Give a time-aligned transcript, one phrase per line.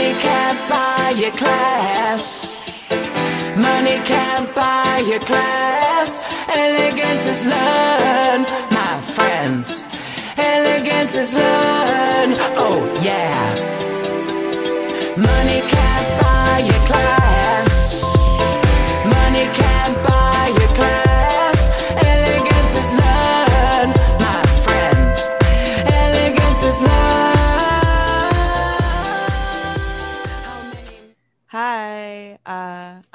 [0.00, 2.56] Money can't buy your class.
[3.54, 6.26] Money can't buy your class.
[6.48, 9.90] Elegance is learned, my friends.
[10.38, 12.34] Elegance is learned.
[12.56, 13.44] Oh, yeah.
[15.18, 17.69] Money can't buy your class.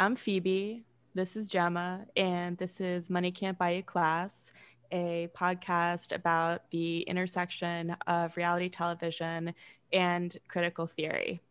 [0.05, 0.85] I'm Phoebe.
[1.15, 4.51] This is Gemma, and this is Money Can't Buy You Class,
[4.91, 9.55] a podcast about the intersection of reality television
[9.91, 11.41] and critical theory.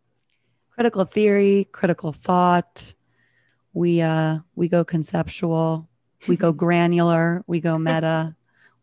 [0.70, 2.94] critical theory, critical thought.
[3.72, 5.88] We uh we go conceptual,
[6.28, 8.36] we go granular, we go meta.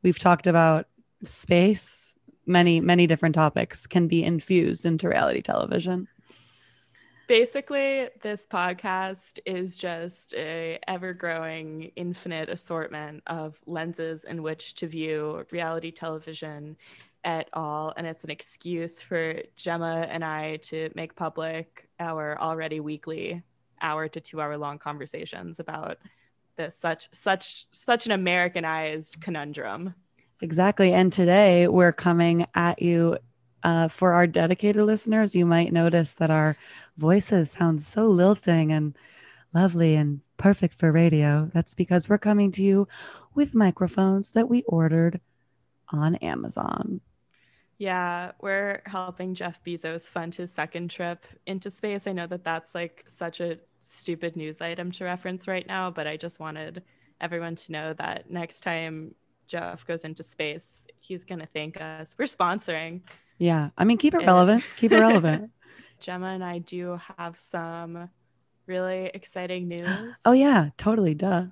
[0.04, 0.88] We've talked about
[1.24, 6.10] space, many many different topics can be infused into reality television.
[7.28, 15.46] Basically, this podcast is just a ever-growing, infinite assortment of lenses in which to view
[15.50, 16.76] reality television
[17.24, 22.80] at all, and it's an excuse for Gemma and I to make public our already
[22.80, 23.44] weekly
[23.80, 26.00] hour to two-hour long conversations about
[26.58, 29.96] this such such such an Americanized conundrum.
[30.42, 30.94] Exactly.
[30.94, 33.18] And today we're coming at you
[33.64, 35.36] uh, for our dedicated listeners.
[35.36, 36.58] You might notice that our
[36.98, 38.96] voices sound so lilting and
[39.54, 41.50] lovely and perfect for radio.
[41.54, 42.88] That's because we're coming to you
[43.36, 45.20] with microphones that we ordered
[45.90, 47.02] on Amazon.
[47.78, 52.06] Yeah, we're helping Jeff Bezos fund his second trip into space.
[52.06, 56.06] I know that that's like such a stupid news item to reference right now, but
[56.06, 56.84] I just wanted
[57.20, 59.16] everyone to know that next time
[59.48, 62.16] Jeff goes into space, he's going to thank us.
[62.18, 63.02] We're sponsoring.
[63.42, 63.72] Yeah.
[63.76, 64.64] I mean, keep it relevant.
[64.76, 65.50] Keep it relevant.
[66.00, 68.08] Gemma and I do have some
[68.68, 70.16] really exciting news.
[70.26, 70.70] oh, yeah.
[70.78, 71.16] Totally.
[71.16, 71.46] Duh.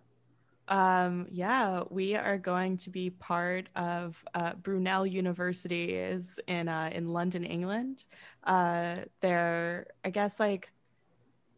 [0.68, 6.92] Um, yeah, we are going to be part of uh, Brunel University is in uh,
[6.94, 8.06] in London, England.
[8.44, 10.72] Uh, their, I guess, like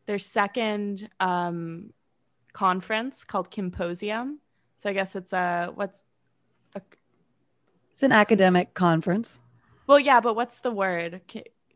[0.06, 1.92] their second um,
[2.54, 4.40] conference called Symposium.
[4.78, 6.06] So I guess it's a what's
[6.74, 6.82] a,
[7.92, 9.42] It's an academic conference.
[9.88, 11.22] Well, yeah, but what's the word?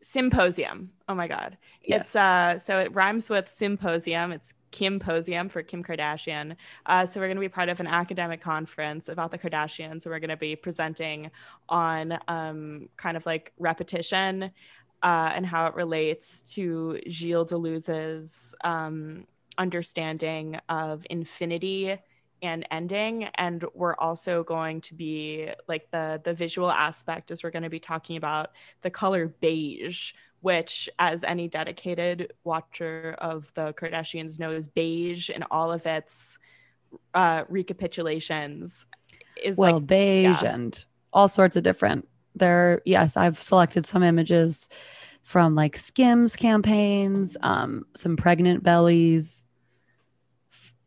[0.02, 0.90] Symposium.
[1.08, 2.00] Oh my god, Yes.
[2.02, 4.32] it's uh, so it rhymes with symposium.
[4.32, 6.56] It's Kimposium for Kim Kardashian.
[6.84, 10.02] Uh, so we're going to be part of an academic conference about the Kardashians.
[10.02, 11.30] So we're going to be presenting
[11.68, 14.50] on um, kind of like repetition
[15.02, 19.26] uh, and how it relates to Gilles Deleuze's um,
[19.58, 21.96] understanding of infinity
[22.42, 23.24] and ending.
[23.34, 27.70] And we're also going to be like the the visual aspect is we're going to
[27.70, 28.52] be talking about
[28.82, 30.12] the color beige
[30.46, 36.38] which, as any dedicated watcher of the Kardashians knows, beige in all of its
[37.14, 38.84] uh, recapitulations
[39.42, 40.54] is well, like beige yeah.
[40.54, 42.06] and all sorts of different.
[42.34, 44.68] There, yes, I've selected some images
[45.22, 49.44] from like Skims campaigns, um, some pregnant bellies,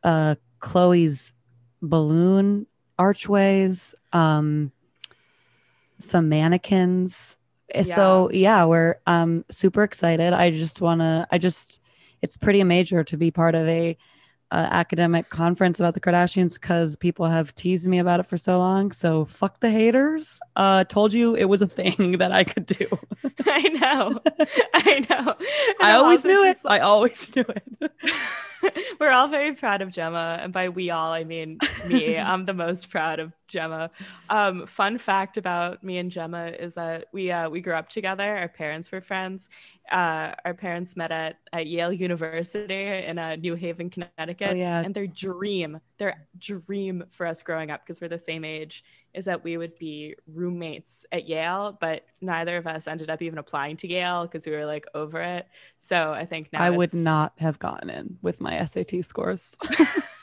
[0.03, 1.33] uh, Khloé's
[1.81, 2.67] balloon
[2.97, 4.71] archways, um,
[5.97, 7.37] some mannequins.
[7.73, 10.33] Eh, So yeah, we're um super excited.
[10.33, 11.27] I just want to.
[11.31, 11.79] I just
[12.21, 13.97] it's pretty major to be part of a
[14.51, 18.57] uh, academic conference about the Kardashians because people have teased me about it for so
[18.57, 18.91] long.
[18.91, 20.39] So fuck the haters.
[20.55, 22.87] Uh, told you it was a thing that I could do.
[23.45, 24.19] I know,
[24.73, 25.35] I know.
[25.37, 26.53] And I always knew it.
[26.53, 27.91] just I always knew it.
[28.99, 32.17] We're all very proud of Gemma, and by we all, I mean me.
[32.17, 33.91] I'm the most proud of Gemma.
[34.29, 38.37] Um, fun fact about me and Gemma is that we uh, we grew up together.
[38.37, 39.49] Our parents were friends.
[39.91, 44.51] Uh, our parents met at, at Yale University in uh, New Haven, Connecticut.
[44.51, 44.81] Oh, yeah.
[44.81, 48.83] And their dream, their dream for us growing up, because we're the same age,
[49.13, 51.77] is that we would be roommates at Yale.
[51.79, 55.21] But neither of us ended up even applying to Yale because we were like over
[55.21, 55.47] it.
[55.77, 59.55] So I think now I would not have gotten in with my SAT scores.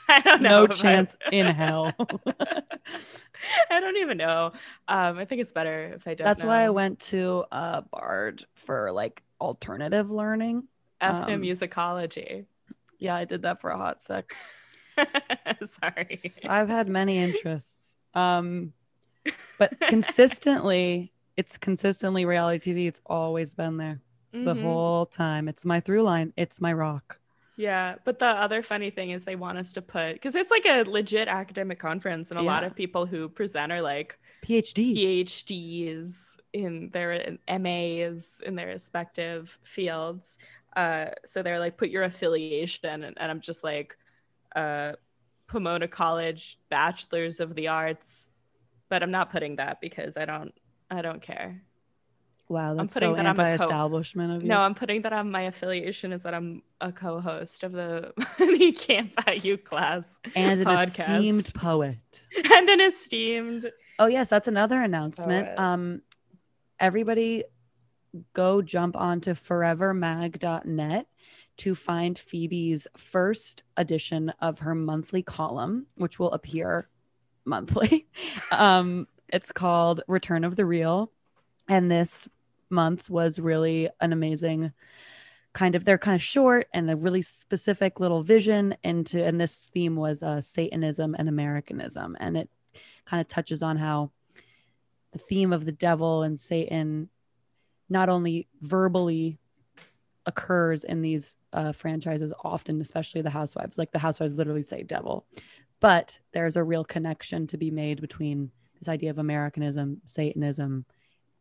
[0.09, 0.65] I don't know.
[0.65, 1.93] no I- chance in hell.
[3.69, 4.53] I don't even know.
[4.87, 6.25] Um, I think it's better if I don't.
[6.25, 10.63] That's why I went to uh, Bard for like alternative learning.
[11.01, 11.33] ethnomusicology.
[11.33, 12.45] um, musicology.
[12.99, 14.33] Yeah, I did that for a hot sec.
[15.81, 16.19] Sorry.
[16.47, 17.95] I've had many interests.
[18.13, 18.73] Um,
[19.59, 22.87] but consistently, it's consistently reality TV.
[22.87, 24.01] It's always been there
[24.31, 24.61] the Mhm.
[24.61, 25.47] whole time.
[25.47, 26.33] It's my through line.
[26.37, 27.19] It's my rock.
[27.55, 30.65] Yeah, but the other funny thing is they want us to put because it's like
[30.67, 34.95] a legit academic conference, and a lot of people who present are like PhDs.
[34.95, 36.13] PhDs
[36.53, 40.37] in their MAs in their respective fields.
[40.75, 43.97] Uh, so they're like, put your affiliation, and, and I'm just like,
[44.55, 44.91] uh,
[45.47, 48.29] Pomona College Bachelors of the Arts,
[48.89, 50.53] but I'm not putting that because I don't,
[50.89, 51.61] I don't care.
[52.49, 54.47] Wow, that's I'm putting so that I'm co- anti-establishment of you.
[54.47, 58.71] No, I'm putting that on my affiliation is that I'm a co-host of the Money
[58.71, 61.01] Can't Buy You class and an podcast.
[61.01, 61.97] esteemed poet.
[62.53, 63.69] and an esteemed.
[63.99, 65.47] Oh yes, that's another announcement.
[65.47, 65.59] Poet.
[65.59, 66.01] Um,
[66.79, 67.43] everybody,
[68.33, 71.07] go jump onto forevermag.net
[71.57, 76.87] to find Phoebe's first edition of her monthly column, which will appear
[77.47, 78.07] monthly.
[78.51, 81.11] um, it's called Return of the Real,
[81.67, 82.27] and this
[82.69, 84.73] month was really an amazing
[85.53, 89.71] kind of they're kind of short and a really specific little vision into and this
[89.73, 92.15] theme was uh, satanism and americanism.
[92.19, 92.49] And it
[93.05, 94.11] kind of touches on how
[95.13, 97.09] the theme of the devil and satan
[97.89, 99.39] not only verbally
[100.27, 105.25] occurs in these uh, franchises often especially the housewives like the housewives literally say devil
[105.79, 110.85] but there's a real connection to be made between this idea of americanism satanism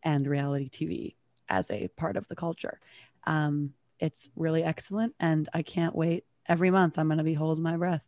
[0.02, 1.14] and reality tv
[1.48, 2.80] as a part of the culture.
[3.24, 6.98] Um, it's really excellent and i can't wait every month.
[6.98, 8.02] I'm going to be holding my breath.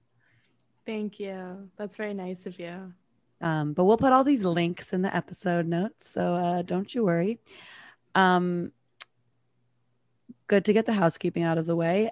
[0.87, 1.69] Thank you.
[1.77, 2.93] That's very nice of you.
[3.41, 7.05] um, but we'll put all these links in the episode notes so uh, don't you
[7.05, 7.41] worry.
[8.15, 8.73] Um,
[10.47, 12.11] good to get the housekeeping out of the way.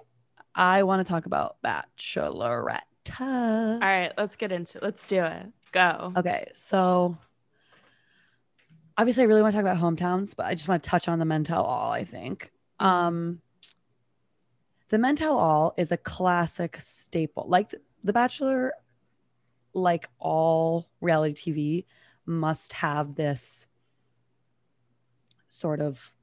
[0.53, 2.81] I want to talk about bachelorette
[3.19, 4.77] All right, let's get into.
[4.77, 4.83] it.
[4.83, 5.47] Let's do it.
[5.71, 6.13] Go.
[6.17, 7.17] Okay, so
[8.97, 11.19] obviously, I really want to talk about hometowns, but I just want to touch on
[11.19, 11.91] the Men Tell All.
[11.91, 13.41] I think um,
[14.89, 17.45] the Men Tell All is a classic staple.
[17.47, 18.73] Like the, the Bachelor,
[19.73, 21.85] like all reality TV,
[22.25, 23.67] must have this
[25.47, 26.13] sort of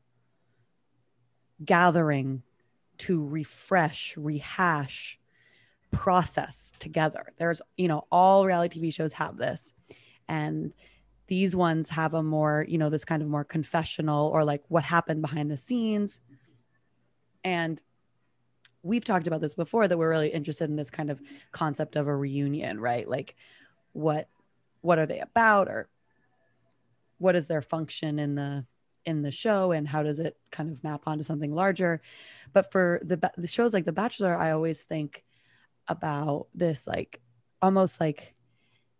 [1.65, 2.43] gathering
[2.99, 5.19] to refresh, rehash,
[5.95, 7.33] process together.
[7.39, 9.73] There's, you know, all reality TV shows have this.
[10.29, 10.75] And
[11.27, 14.85] these ones have a more, you know, this kind of more confessional or like what
[14.85, 16.21] happened behind the scenes.
[17.43, 17.81] And
[18.83, 21.21] we've talked about this before that we're really interested in this kind of
[21.53, 23.09] concept of a reunion, right?
[23.09, 23.37] Like
[23.93, 24.29] what
[24.83, 25.89] what are they about or
[27.19, 28.67] what is their function in the
[29.07, 32.03] in the show and how does it kind of map onto something larger
[32.53, 35.25] but for the, the shows like the bachelor i always think
[35.89, 37.21] about this like
[37.61, 38.35] almost like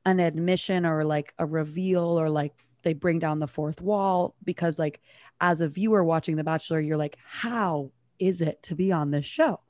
[0.05, 2.53] an admission or like a reveal or like
[2.83, 5.01] they bring down the fourth wall because like
[5.41, 9.27] as a viewer watching the bachelor you're like how is it to be on this
[9.27, 9.61] show?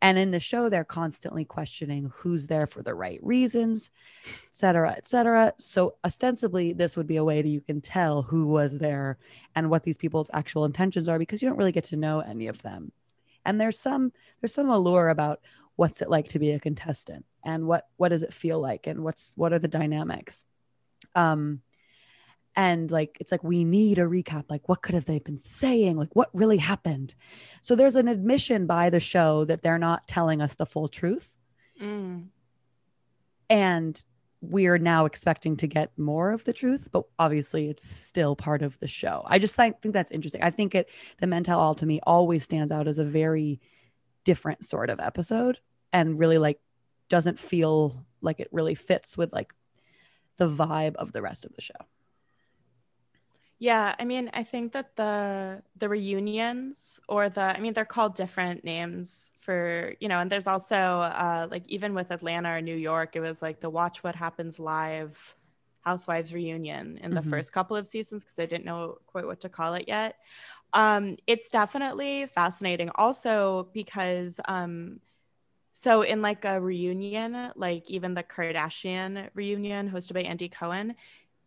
[0.00, 3.90] And in the show they're constantly questioning who's there for the right reasons
[4.24, 5.52] et cetera et cetera.
[5.58, 9.18] So ostensibly this would be a way that you can tell who was there
[9.54, 12.46] and what these people's actual intentions are because you don't really get to know any
[12.46, 12.92] of them.
[13.44, 15.40] And there's some there's some allure about
[15.78, 17.24] what's it like to be a contestant?
[17.44, 18.88] And what what does it feel like?
[18.88, 20.44] And what's what are the dynamics?
[21.14, 21.62] Um
[22.56, 24.46] and like it's like we need a recap.
[24.48, 25.96] Like what could have they been saying?
[25.96, 27.14] Like what really happened?
[27.62, 31.30] So there's an admission by the show that they're not telling us the full truth.
[31.80, 32.26] Mm.
[33.48, 34.02] and
[34.40, 38.76] we're now expecting to get more of the truth but obviously it's still part of
[38.80, 39.22] the show.
[39.26, 40.42] I just think, think that's interesting.
[40.42, 40.88] I think it
[41.20, 43.60] the Men Tell All to me always stands out as a very
[44.24, 45.60] different sort of episode
[45.92, 46.60] and really like
[47.08, 49.54] doesn't feel like it really fits with like
[50.38, 51.74] the vibe of the rest of the show
[53.60, 58.14] Yeah, I mean, I think that the the reunions or the I mean, they're called
[58.14, 62.76] different names for, you know, and there's also uh like even with Atlanta or New
[62.76, 65.34] York, it was like the Watch What Happens Live
[65.80, 67.22] Housewives reunion in the Mhm.
[67.22, 70.16] first couple of seasons because I didn't know quite what to call it yet.
[70.72, 75.00] Um it's definitely fascinating also because um
[75.78, 80.96] so in like a reunion, like even the Kardashian reunion hosted by Andy Cohen,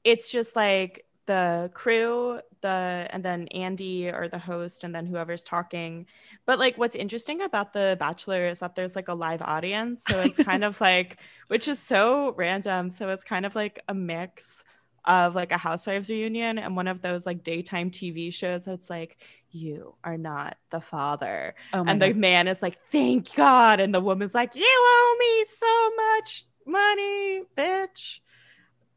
[0.05, 5.43] it's just like the crew the and then andy or the host and then whoever's
[5.43, 6.05] talking.
[6.45, 10.05] But like what's interesting about the bachelor is that there's like a live audience.
[10.07, 12.89] So it's kind of like which is so random.
[12.89, 14.63] So it's kind of like a mix
[15.05, 19.17] of like a housewives reunion and one of those like daytime tv shows that's like
[19.50, 21.55] you are not the father.
[21.74, 23.79] Oh and the man is like thank god.
[23.79, 28.20] And the woman's like you owe me so much money bitch.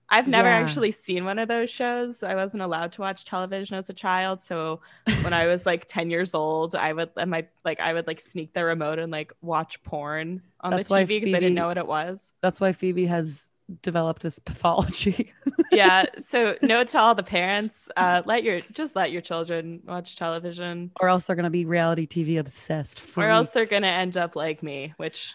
[0.08, 0.58] I've never Yeah.
[0.58, 2.23] actually seen one of those shows.
[2.23, 4.80] I wasn't allowed to watch television as a child so
[5.23, 8.20] when i was like 10 years old i would and my like i would like
[8.20, 11.66] sneak the remote and like watch porn on That's the tv because i didn't know
[11.66, 12.32] what it was.
[12.42, 13.49] that's why phoebe has
[13.83, 15.33] developed this pathology.
[15.73, 16.04] yeah.
[16.18, 20.90] So note to all the parents: uh, let your just let your children watch television,
[21.00, 23.00] or else they're gonna be reality TV obsessed.
[23.16, 25.35] or else they're gonna end up like me, which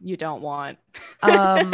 [0.00, 0.78] you don't want.
[1.22, 1.72] Um,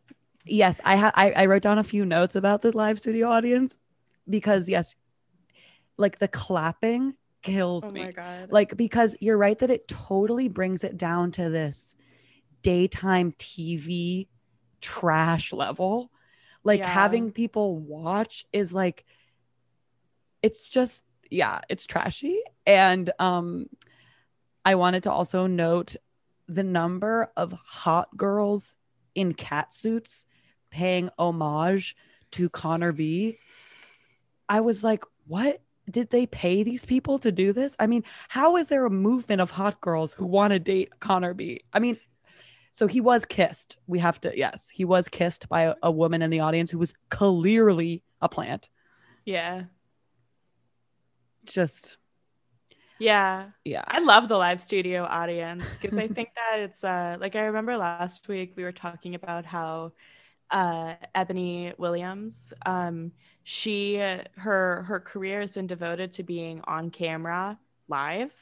[0.44, 3.78] yes, I, ha- I I wrote down a few notes about the live studio audience
[4.28, 4.94] because yes,
[5.96, 8.12] like the clapping kills oh me.
[8.12, 8.50] god.
[8.50, 11.96] Like because you're right that it totally brings it down to this
[12.62, 14.28] daytime TV
[14.80, 16.10] trash level.
[16.64, 16.88] Like Yeah.
[16.88, 19.04] having people watch is like
[20.42, 23.66] it's just yeah, it's trashy and um
[24.64, 25.96] I wanted to also note
[26.48, 28.76] the number of hot girls
[29.14, 30.26] in cat suits
[30.70, 31.96] paying homage
[32.32, 33.38] to Connor B.
[34.48, 35.62] I was like, what?
[35.90, 37.74] Did they pay these people to do this?
[37.80, 41.34] I mean, how is there a movement of hot girls who want to date Connor
[41.34, 41.62] B?
[41.72, 41.98] I mean,
[42.72, 43.78] so he was kissed.
[43.86, 46.78] We have to, yes, he was kissed by a, a woman in the audience who
[46.78, 48.70] was clearly a plant.
[49.24, 49.64] yeah.
[51.44, 51.96] Just,
[52.98, 53.50] Yeah.
[53.64, 53.84] yeah.
[53.86, 57.76] I love the live studio audience because I think that it's uh like I remember
[57.76, 59.92] last week we were talking about how
[60.50, 63.12] uh Ebony Williams um
[63.42, 67.58] she her her career has been devoted to being on camera
[67.88, 68.32] live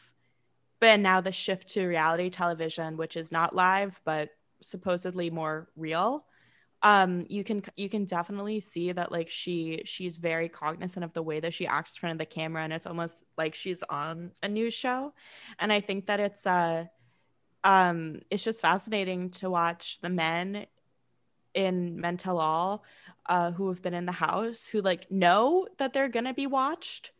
[0.81, 4.31] but now the shift to reality television which is not live but
[4.61, 6.25] supposedly more real
[6.83, 11.23] um you can you can definitely see that like she she's very cognizant of the
[11.23, 14.31] way that she acts in front of the camera and it's almost like she's on
[14.43, 15.13] a news show.
[15.59, 16.85] And i think that it's uh
[17.65, 20.67] um it's just fascinating to watch the men
[21.55, 22.85] in Men Tell All
[23.27, 27.11] uh who have been in the house who like know that they're gonna be watched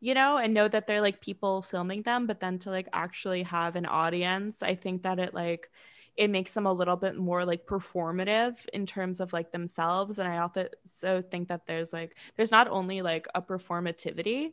[0.00, 3.42] you know and know that they're like people filming them but then to like actually
[3.42, 5.70] have an audience i think that it like
[6.16, 10.28] it makes them a little bit more like performative in terms of like themselves and
[10.28, 14.52] i also so think that there's like there's not only like a performativity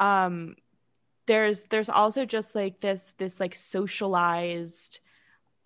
[0.00, 0.54] um
[1.26, 5.00] there's there's also just like this this like socialized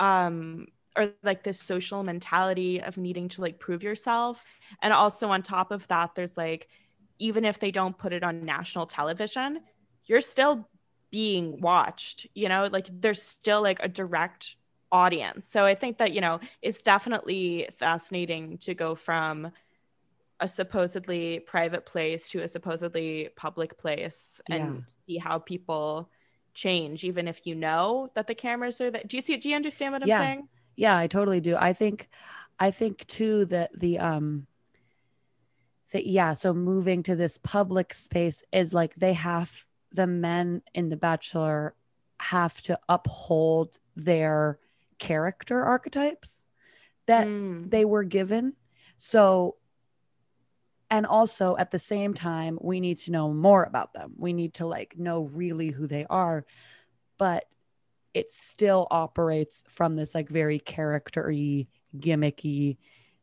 [0.01, 4.45] um or like this social mentality of needing to like prove yourself
[4.83, 6.69] and also on top of that there's like
[7.23, 9.61] even if they don't put it on national television
[10.07, 10.69] you're still
[11.11, 14.57] being watched you know like there's still like a direct
[14.91, 19.51] audience so i think that you know it's definitely fascinating to go from
[20.41, 24.81] a supposedly private place to a supposedly public place and Yeah.
[25.07, 26.11] see how people
[26.55, 29.09] change even if you know that the cameras are that.
[29.09, 30.19] do you see do you understand what i'm Yeah.
[30.19, 31.57] saying Yeah, I totally do.
[31.57, 32.09] I think
[32.59, 34.47] I think too that the um
[35.93, 40.89] that yeah, so moving to this public space is like they have the men in
[40.89, 41.75] the bachelor
[42.19, 44.59] have to uphold their
[44.99, 46.45] character archetypes
[47.07, 47.71] that Mm.
[47.71, 48.55] they were given.
[48.97, 49.57] So
[50.91, 54.13] and also at the same time we need to know more about them.
[54.17, 56.45] We need to like know really who they are.
[57.19, 57.45] But
[58.15, 61.67] it still operates from this like very charactery
[61.99, 62.77] gimmicky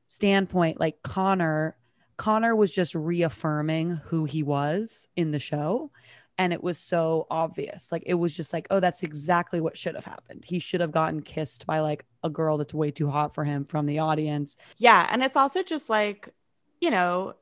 [0.08, 1.78] standpoint like connor
[2.20, 5.92] connor was just reaffirming who he was in the show
[6.38, 9.96] and it was so obvious like it was just like oh that's exactly what should
[9.96, 13.34] have happened he should have gotten kissed by like a girl that's way too hot
[13.36, 16.30] for him from the audience Yeah, and it's also just like,
[16.82, 17.36] you know,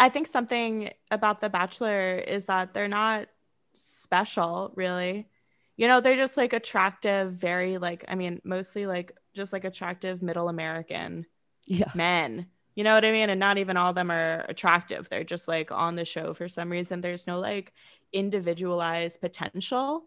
[0.00, 3.28] I think something about The Bachelor is that they're not
[3.74, 5.28] special, really.
[5.76, 10.22] You know, they're just like attractive, very like, I mean, mostly like just like attractive
[10.22, 11.26] middle American
[11.66, 12.46] yeah men.
[12.78, 13.28] You know what I mean?
[13.28, 15.08] And not even all of them are attractive.
[15.08, 17.00] They're just like on the show for some reason.
[17.00, 17.72] There's no like
[18.12, 20.04] individualized potential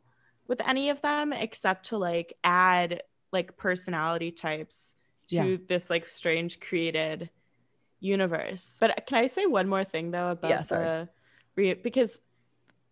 [0.48, 4.96] with any of them except to like add like personality types
[5.28, 5.58] to Yeah.
[5.68, 7.30] this like strange created
[8.00, 8.78] universe.
[8.80, 11.10] But can I say one more thing though about Yeah, the
[11.58, 12.22] re- because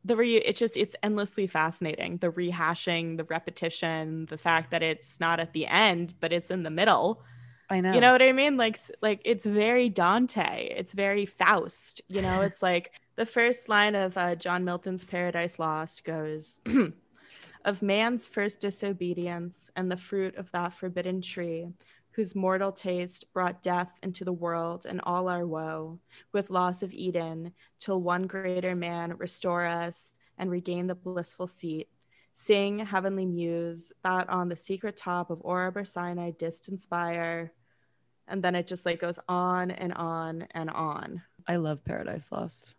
[0.04, 5.22] the re it's just it's endlessly fascinating the rehashing the repetition the fact that it's
[5.22, 7.22] not at the end but it's in the middle
[7.70, 8.58] i know you know what I mean?
[8.58, 10.74] Like, like it's very Dante.
[10.76, 12.02] It's very Faust.
[12.08, 16.60] You know, it's like the first line of uh, John Milton's Paradise Lost goes,
[17.66, 21.68] "Of man's first disobedience and the fruit of that forbidden tree,
[22.12, 26.00] whose mortal taste brought death into the world and all our woe,
[26.32, 31.88] with loss of Eden, till one greater man restore us and regain the blissful seat."
[32.32, 37.52] Sing, heavenly muse, that on the secret top of Orb or Sinai didst inspire,
[38.30, 41.22] and then it just like goes on and on and on.
[41.48, 42.76] i love paradise lost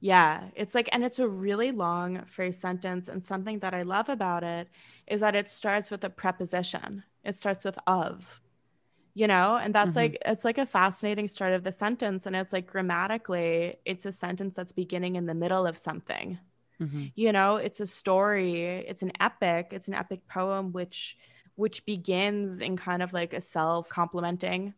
[0.00, 3.08] Yeah, it's like, and it's a really long phrase sentence.
[3.08, 4.68] And something that I love about it
[5.06, 7.04] is that it starts with a preposition.
[7.24, 8.40] It starts with of,
[9.14, 10.02] you know and that's Mhm.
[10.02, 14.12] like it's like a fascinating start of the sentence and it's like grammatically it's a
[14.12, 16.38] sentence that's beginning in the middle of something
[16.80, 17.12] Mhm.
[17.14, 21.16] you know it's a story it's an epic it's an epic poem which
[21.56, 24.74] which begins in kind of like a self complementing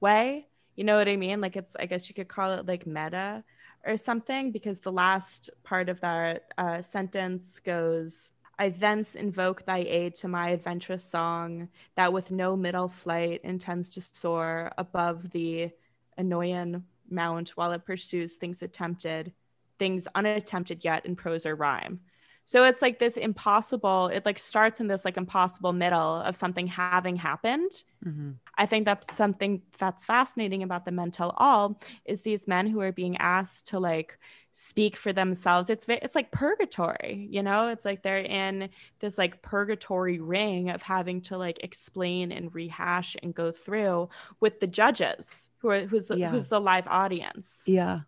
[0.00, 2.86] way you know what i mean like it's i guess you could call it like
[2.86, 3.42] meta
[3.86, 9.78] or something because the last part of that uh, sentence goes i thence invoke thy
[9.78, 15.70] aid to my adventurous song that with no middle flight intends to soar above the
[16.18, 19.32] Aonian mount while it pursues things attempted
[19.80, 22.00] things unattempted yet in prose or rhyme.
[22.44, 26.68] So it's like this impossible, it like starts in this like impossible middle of something
[26.68, 27.72] having happened.
[28.04, 28.36] Mhm.
[28.60, 32.80] I think that's something that's fascinating about the Men Tell All is these men who
[32.82, 34.18] are being asked to like
[34.50, 35.70] speak for themselves.
[35.70, 37.68] It's it's like purgatory, you know?
[37.68, 43.16] It's like they're in this like purgatory ring of having to like explain and rehash
[43.22, 46.28] and go through with the judges who are who's the, Yeah.
[46.28, 47.62] who's the live audience.
[47.64, 48.00] Yeah.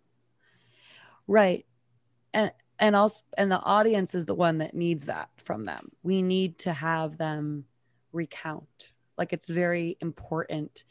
[1.26, 1.64] Right.
[2.34, 5.92] And and also and the audience is the one that needs that from them.
[6.02, 7.64] We need to have them
[8.12, 8.91] recount.
[9.16, 10.84] Like it's very important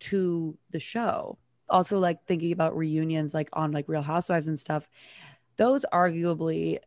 [0.00, 1.38] to the show.
[1.68, 4.88] Also like thinking about reunions like on like Real Housewives and stuff.
[5.56, 6.78] Those arguably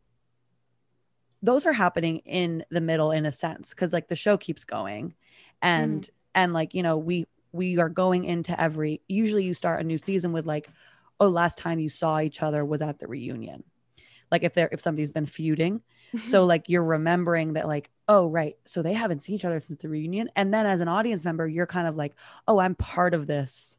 [1.41, 5.13] those are happening in the middle in a sense cuz like the show keeps going
[5.61, 6.11] and mm-hmm.
[6.33, 9.97] and like you know we we are going into every usually you start a new
[9.97, 10.67] season with like
[11.19, 13.63] oh last time you saw each other was at the reunion
[14.31, 15.81] like if they're if somebody's been feuding
[16.27, 18.55] so like you're remembering that like oh right.
[18.65, 20.29] So they haven't seen each other since the reunion.
[20.35, 22.13] And then as an audience member you're kind of like
[22.47, 23.75] oh i'm part of this.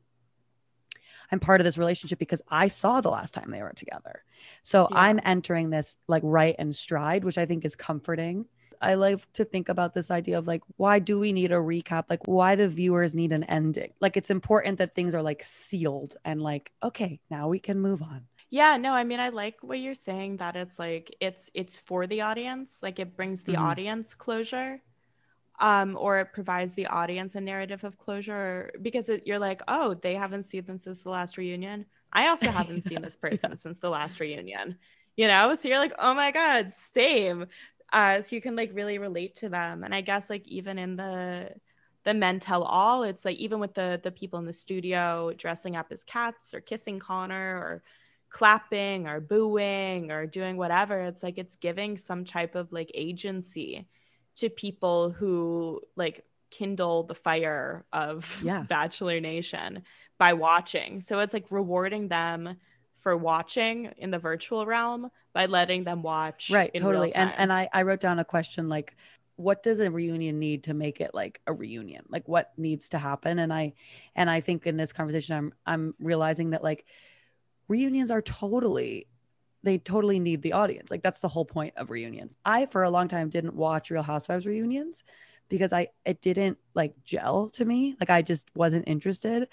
[1.32, 4.24] I'm part of this relationship because i saw the last time they were together.
[4.62, 4.98] So Yeah.
[4.98, 8.46] i'm entering this like right and stride which i think is comforting.
[8.78, 12.04] I like to think about this idea of like why do we need a recap?
[12.10, 13.92] Like why do viewers need an ending?
[14.00, 18.02] Like it's important that things are like sealed and like okay now we can move
[18.02, 21.78] on Yeah, no, I mean I like what you're saying that it's like it's it's
[21.78, 23.56] for the audience, like it brings the Mhm.
[23.56, 24.82] audience closure.
[25.60, 29.94] Um, or it provides the audience a narrative of closure because it, you're like, oh,
[29.94, 31.86] they haven't seen them since the last reunion.
[32.12, 34.78] I also haven't seen this person since the last reunion,
[35.16, 35.54] you know?
[35.54, 37.46] So you're like, oh my God, same.
[37.92, 39.84] Uh, so you can like really relate to them.
[39.84, 41.50] And I guess like even in the
[42.04, 45.76] the men tell all, it's like even with the the people in the studio dressing
[45.76, 47.82] up as cats or kissing Connor or
[48.28, 53.86] clapping or booing or doing whatever it's like it's giving some type of like agency
[54.36, 58.62] to people who like kindle the fire of Yeah.
[58.68, 59.82] bachelor nation
[60.18, 61.00] by watching.
[61.00, 62.56] So it's like rewarding them
[62.98, 67.14] for watching in the virtual realm by letting them watch right totally.
[67.14, 68.96] And and I, I wrote down a question like
[69.36, 72.04] what does a reunion need to make it like a reunion?
[72.08, 73.38] Like what needs to happen?
[73.38, 73.74] And i
[74.14, 76.86] and i think in this conversation i'm i'm realizing that like
[77.68, 79.06] reunions are totally
[79.62, 80.92] they totally need the audience.
[80.92, 82.36] Like that's the whole point of reunions.
[82.44, 85.02] I for a long time didn't watch real housewives reunions
[85.48, 87.96] because i it didn't like gel to me.
[88.00, 89.48] Like i just wasn't interested.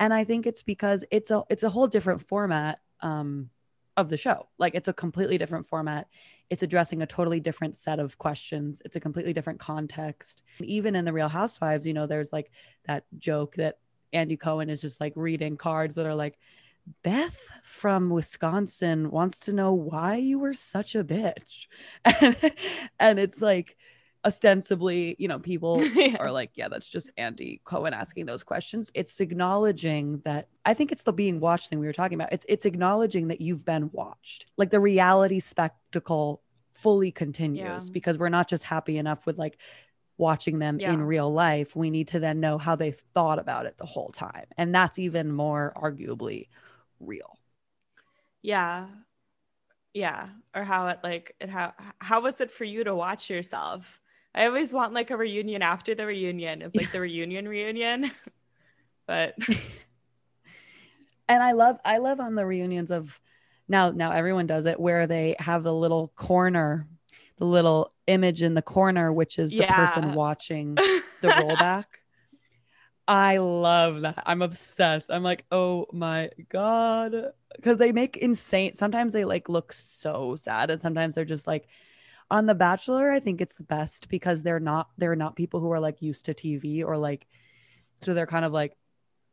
[0.00, 3.50] And i think it's because it's a it's a whole different format um
[3.96, 4.48] of the show.
[4.58, 6.06] Like it's a completely different format.
[6.50, 8.80] It's addressing a totally different set of questions.
[8.84, 10.44] It's a completely different context.
[10.60, 12.50] Even in the real housewives you know there's like
[12.86, 13.78] that joke that
[14.14, 16.38] andy cohen is just like reading cards that are like
[17.02, 21.66] beth from wisconsin wants to know why you were such a bitch
[22.04, 22.36] and,
[23.00, 23.76] and it's like
[24.24, 25.80] ostensibly you know people
[26.18, 28.90] are like, yeah, that's just Andy Cohen asking those questions.
[28.94, 32.32] It's acknowledging that I think it's the being watched thing we were talking about.
[32.32, 34.46] It's it's acknowledging that you've been watched.
[34.56, 37.92] Like the reality spectacle fully continues Yeah.
[37.92, 39.58] because we're not just happy enough with like
[40.16, 41.76] watching them in real life.
[41.76, 44.46] We need to then know how they thought about it the whole time.
[44.56, 46.48] And that's even more arguably
[47.00, 47.38] real.
[48.42, 48.86] yeah.
[49.94, 50.28] Yeah.
[50.54, 54.00] Or how it like it how how was it for you to watch yourself?
[54.34, 56.62] I always want like a reunion after the reunion.
[56.62, 58.10] It's like the reunion reunion.
[59.06, 59.36] But
[61.28, 63.18] and I love I love on the reunions of
[63.66, 66.86] now now everyone does it where they have the little corner,
[67.38, 71.84] the little image in the corner, which is the person watching the rollback.
[73.08, 74.22] I love that.
[74.26, 75.10] I'm obsessed.
[75.10, 78.74] I'm like, oh my god, because they make insane.
[78.74, 81.66] Sometimes they like look so sad, and sometimes they're just like.
[82.30, 85.72] On The Bachelor, I think it's the best because they're not they're not people who
[85.72, 87.26] are like used to TV or like,
[88.02, 88.76] so they're kind of like,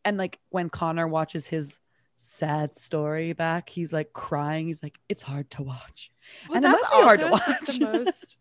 [0.06, 1.78] and like when Connor watches his
[2.18, 4.68] sad story back, he's like crying.
[4.68, 6.12] He's like, it's hard to watch.
[6.48, 7.68] Well, And it that's must be hard to watch.
[7.68, 8.38] the most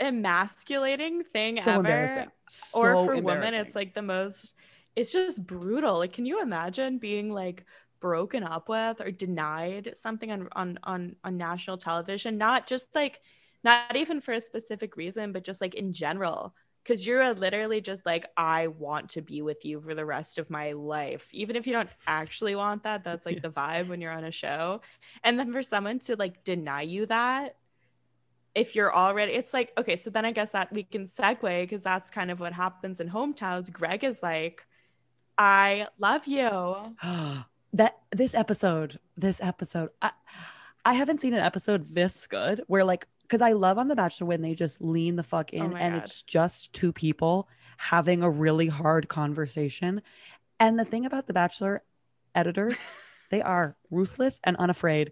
[0.00, 2.30] emasculating thing so ever embarrassing.
[2.72, 4.54] or for women it's like the most
[4.96, 5.98] it's just brutal.
[5.98, 7.64] Like, can you imagine being like
[8.00, 12.38] broken up with or denied something on on on, on national television?
[12.38, 13.20] Not just like
[13.64, 16.54] not even for a specific reason, but just like in general.
[16.86, 20.50] Cause you're literally just like, I want to be with you for the rest of
[20.50, 21.26] my life.
[21.32, 23.40] Even if you don't actually want that, that's like Yeah.
[23.40, 24.82] the vibe when you're on a show.
[25.22, 27.56] And then for someone to like deny you that,
[28.54, 31.82] if you're already, it's like, okay, so then I guess that we can segue because
[31.82, 33.72] that's kind of what happens in hometowns.
[33.72, 34.64] Greg is like,
[35.36, 36.96] I love you.
[37.72, 40.12] that this episode, this episode, I,
[40.84, 44.28] I haven't seen an episode this good where like because I love on The Bachelor
[44.28, 46.04] when they just lean the fuck in oh my and God.
[46.04, 50.02] it's just two people having a really hard conversation.
[50.60, 51.82] And the thing about The Bachelor
[52.34, 52.78] editors,
[53.30, 55.10] they are ruthless and unafraid.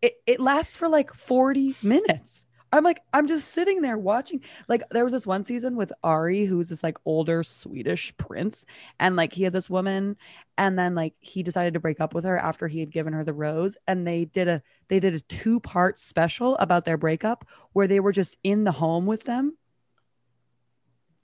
[0.00, 2.46] It it lasts for like 40 minutes.
[2.74, 4.40] I'm like, I'm just sitting there watching.
[4.66, 8.66] Like, there was this one season with Arie, who's this like older Swedish prince,
[8.98, 10.16] and like he had this woman,
[10.58, 13.22] and then like he decided to break up with her after he had given her
[13.22, 17.46] the rose, and they did a they did a two part special about their breakup
[17.74, 19.56] where they were just in the home with them,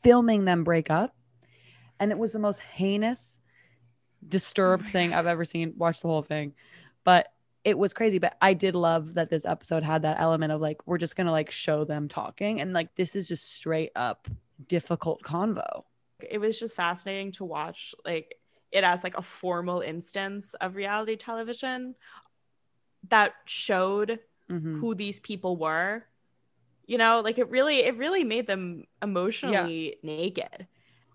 [0.04, 1.16] filming them break up,
[1.98, 3.40] and it was the most heinous,
[4.26, 5.74] disturbed oh my thing I've ever seen.
[5.76, 6.54] Watch the whole thing,
[7.02, 7.32] but
[7.64, 10.78] it was crazy but i did love that this episode had that element of like
[10.86, 14.28] we're just gonna like show them talking and like this is just straight up
[14.68, 15.84] difficult convo.
[16.20, 18.34] It was just fascinating to watch like
[18.72, 21.94] it as like a formal instance of reality television
[23.08, 24.20] that showed
[24.50, 24.80] Mhm.
[24.80, 26.04] who these people were.
[26.86, 30.66] You know like it really it really made them emotionally naked.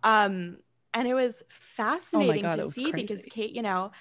[0.03, 0.57] Um
[0.93, 3.91] and it was fascinating God, it to was see because kate you know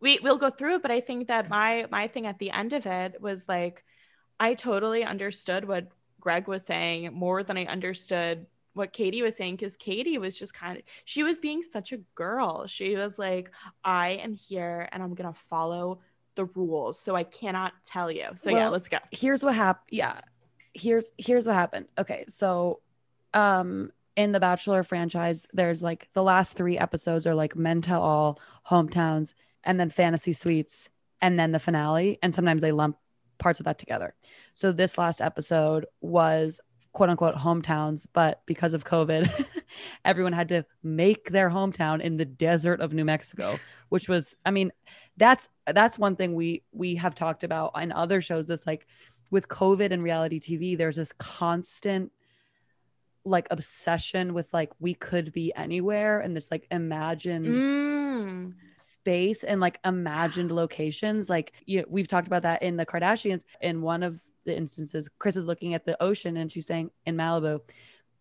[0.00, 2.72] we we'll go through it but i think that my my thing at the end
[2.72, 3.84] of it was like
[4.38, 5.88] i totally understood what
[6.20, 10.54] greg was saying more than i understood what katie was saying because katie was just
[10.54, 12.66] kind of she was being such a girl.
[12.66, 13.50] She was like
[13.84, 16.00] i am here and i'm gonna follow
[16.36, 18.28] the rules so i cannot tell you.
[18.36, 18.98] So yeah let's go.
[19.10, 20.20] here's what happened yeah
[20.72, 21.86] here's here's what happened.
[21.98, 22.80] Okay so
[23.34, 28.02] um in the bachelor franchise there's like the last three episodes are like men tell
[28.02, 28.38] all
[28.70, 30.88] hometowns and then fantasy suites
[31.20, 32.96] and then the finale and sometimes they lump
[33.38, 34.14] parts of that together
[34.54, 36.60] so this last episode was
[36.92, 39.30] quote unquote hometowns but because of covid
[40.04, 44.50] everyone had to make their hometown in the desert of new mexico which was i
[44.50, 44.70] mean
[45.16, 48.86] that's that's one thing we we have talked about in other shows that's like
[49.30, 52.10] with covid and reality tv there's this constant
[53.24, 57.56] like obsession with like we could be anywhere and this like imagined
[58.20, 58.54] Mm.
[59.02, 63.42] Space and like imagined locations like you we've talked about that in the kardashians.
[63.60, 67.16] In one of the instances Kris is looking at the ocean and she's saying in
[67.16, 67.60] malibu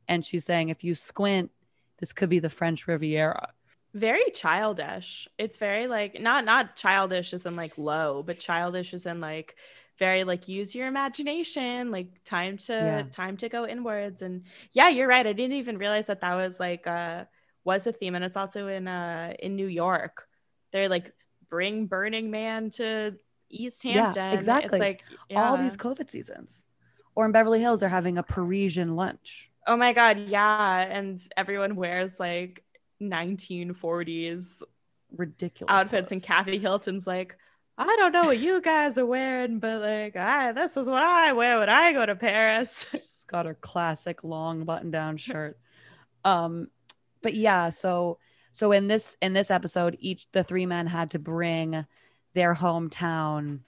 [0.08, 1.52] and she's saying if you squint
[2.00, 3.54] this could be the french riviera.
[3.94, 5.28] Very childish.
[5.38, 9.56] It's very like not not childish as in like low but childish as in like
[9.98, 13.04] very like use your imagination like time to Yeah.
[13.12, 14.22] time to go inwards.
[14.22, 15.28] And yeah you're right.
[15.28, 17.26] I didn't even realize that that was like uh
[17.66, 18.16] was a theme.
[18.16, 20.28] And it's also in uh in new york
[20.72, 21.14] they're like
[21.50, 23.16] bring burning man to
[23.50, 24.24] east Hampton.
[24.24, 24.78] Yeah, exactly.
[24.78, 25.04] it's like
[25.36, 26.64] all these covid seasons
[27.16, 31.76] or in beverly hills they're having a parisian lunch oh my god yeah and everyone
[31.76, 32.64] wears like
[33.02, 34.62] 1940s
[35.16, 36.22] ridiculous outfits and.
[36.22, 37.38] Kathy Hilton's like,
[37.78, 41.34] I don't know what you guys are wearing, but like, I this is what I
[41.34, 42.88] wear when I go to Paris.
[42.92, 45.58] She's got her classic long button down shirt.
[46.26, 46.68] Um,
[47.22, 48.20] but yeah, so
[48.52, 51.86] so in this in this episode, each the three men had to bring
[52.34, 53.60] their hometown,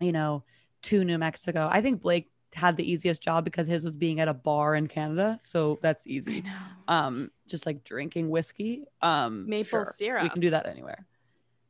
[0.00, 0.44] you know,
[0.82, 1.68] to New Mexico.
[1.70, 4.86] I think Blake had the easiest job because his was being at a bar in
[4.86, 6.44] Canada, so that's easy.
[6.86, 8.84] Um, just like drinking whiskey.
[9.02, 10.32] Um, Maple sure, We syrup.
[10.32, 11.06] can do that anywhere.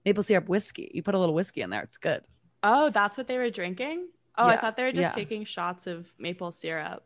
[0.05, 0.91] Maple syrup whiskey.
[0.95, 2.23] You put a little whiskey in there, it's good.
[2.63, 4.07] Oh, that's what they were drinking?
[4.37, 5.21] Oh, I thought they were just yeah.
[5.21, 7.05] taking shots of maple syrup.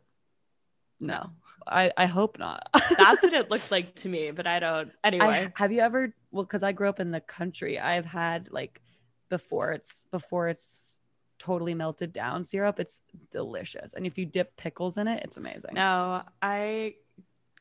[1.03, 1.29] No,
[1.67, 2.67] I I hope not.
[2.73, 4.91] That's what it looked like to me, but I don't.
[5.03, 8.49] Anyway, I, have you ever well because I grew up in the country I've had
[8.51, 8.81] like
[9.29, 10.99] before it's before it's
[11.39, 15.71] totally melted down syrup it's delicious and if you dip pickles in it it's amazing
[15.73, 16.95] no, I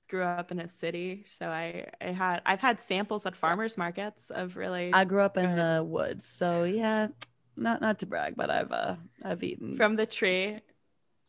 [0.09, 4.31] grew up in a city, so I I had I've had samples at farmers markets
[4.31, 7.09] of really I grew up in the woods so yeah
[7.57, 10.61] not not to brag but I've uh I've eaten from the tree.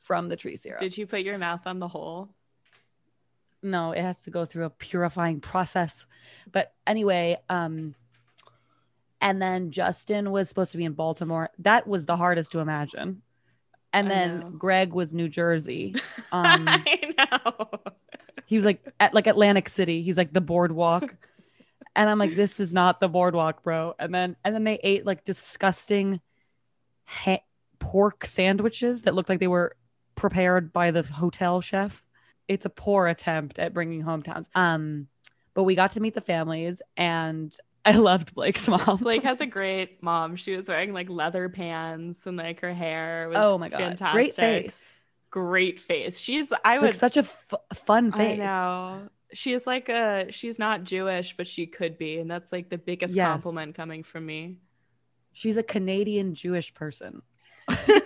[0.03, 2.29] From the tree syrup Did you put your mouth on the hole?
[3.61, 6.05] no it has to go through a purifying process
[6.51, 7.95] but anyway um
[9.21, 13.21] and then justin was supposed to be in baltimore that was the hardest to imagine
[13.93, 14.49] and I then know.
[14.49, 15.95] greg was new jersey
[16.33, 17.69] um I know.
[18.45, 21.15] he was like at like atlantic city he's like the boardwalk
[21.95, 23.93] And I'm like, this is not the boardwalk, bro.
[23.99, 26.21] And then and then they ate like disgusting
[27.05, 27.43] ha-
[27.77, 29.75] pork sandwiches that looked like they were
[30.23, 32.01] prepared by the hotel chef.
[32.47, 34.47] It's a poor attempt at bringing hometowns.
[34.55, 35.07] Um,
[35.53, 37.53] but we got to meet the families, and
[37.85, 38.97] I loved Blake's mom.
[39.01, 40.37] Blake has a great mom.
[40.37, 44.13] She was wearing like leather pants and like her hair was oh my god, fantastic.
[44.13, 46.19] great face, Great face.
[46.21, 47.53] She's I would like such a f-
[47.85, 48.39] fun face.
[48.39, 49.09] I know.
[49.33, 53.13] She's like a she's not Jewish, but she could be, and that's like the biggest
[53.13, 53.27] Yes.
[53.29, 54.59] compliment coming from me.
[55.33, 57.23] She's a Canadian Jewish person.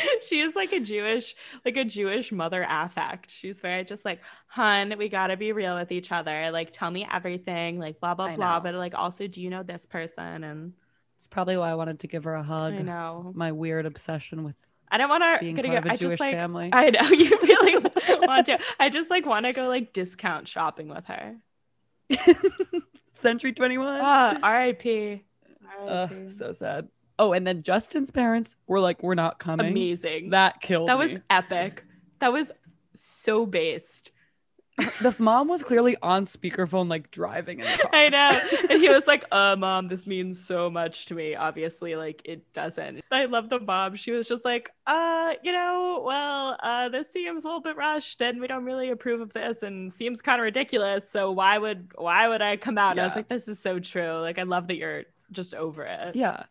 [0.26, 1.34] she is like a Jewish,
[1.64, 3.30] like a Jewish mother affect.
[3.30, 6.50] She's very just like, hun, we gotta be real with each other.
[6.50, 8.60] Like, tell me everything, like blah blah blah.
[8.60, 10.44] But like, also, do you know this person?
[10.44, 10.72] And
[11.18, 12.74] It's probably why I wanted to give her a hug.
[12.74, 14.56] I know My weird obsession with
[14.90, 16.70] I don't want to being get part of a I Jewish just like family.
[16.72, 17.76] I know you really
[18.26, 18.58] want to.
[18.78, 21.36] I just like want to go like discount shopping with her.
[23.22, 24.00] Century 21.
[24.02, 25.22] Ah, R.I.P.
[25.78, 26.28] R.I.P.
[26.30, 26.88] so sad.
[27.20, 30.30] Oh, and then Justin's parents were like, "We're not coming." Amazing.
[30.30, 31.84] That killed that was epic.
[32.20, 32.50] That was
[32.94, 34.10] so based.
[35.02, 37.90] the mom was clearly on speakerphone, like driving in the car.
[37.92, 38.40] I know.
[38.70, 41.34] And he was like, uh, mom, this means so much to me.
[41.34, 43.02] Obviously, like it doesn't.
[43.10, 43.96] I love the mom.
[43.96, 48.22] She was just like, uh, you know, well, uh, this seems a little bit rushed
[48.22, 51.10] and we don't really approve of this and seems kind of ridiculous.
[51.10, 52.92] So why would why would I come out?
[52.92, 54.20] And I was like, this is so true.
[54.20, 56.16] Like I love that you're just over it.
[56.16, 56.44] Yeah.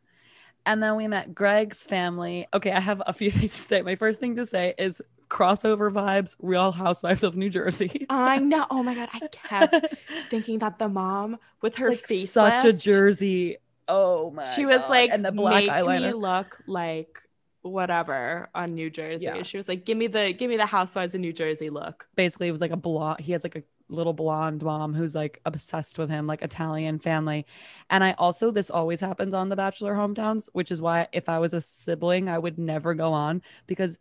[0.65, 2.47] And then we met Greg's family.
[2.53, 3.81] Okay, I have a few things to say.
[3.81, 8.05] My first thing to say is crossover vibes, Real Housewives of New Jersey.
[8.09, 8.65] I know.
[8.69, 9.09] Oh my god.
[9.13, 9.95] I kept
[10.29, 13.57] thinking that the mom with her like face such a Jersey.
[13.87, 14.89] Oh my she was God.
[14.89, 16.07] like and the black make eyeliner.
[16.07, 17.19] me look like
[17.61, 19.25] whatever on New Jersey.
[19.25, 19.43] Yeah.
[19.43, 22.07] She was like, give me the give me the housewives of New Jersey look.
[22.15, 25.41] basically it was like a blonde he has like a little blonde mom who's like
[25.45, 27.45] obsessed with him like italian family.
[27.89, 31.39] And i also this always happens on the bachelor hometowns which is why if i
[31.39, 33.97] was a sibling i would never go on because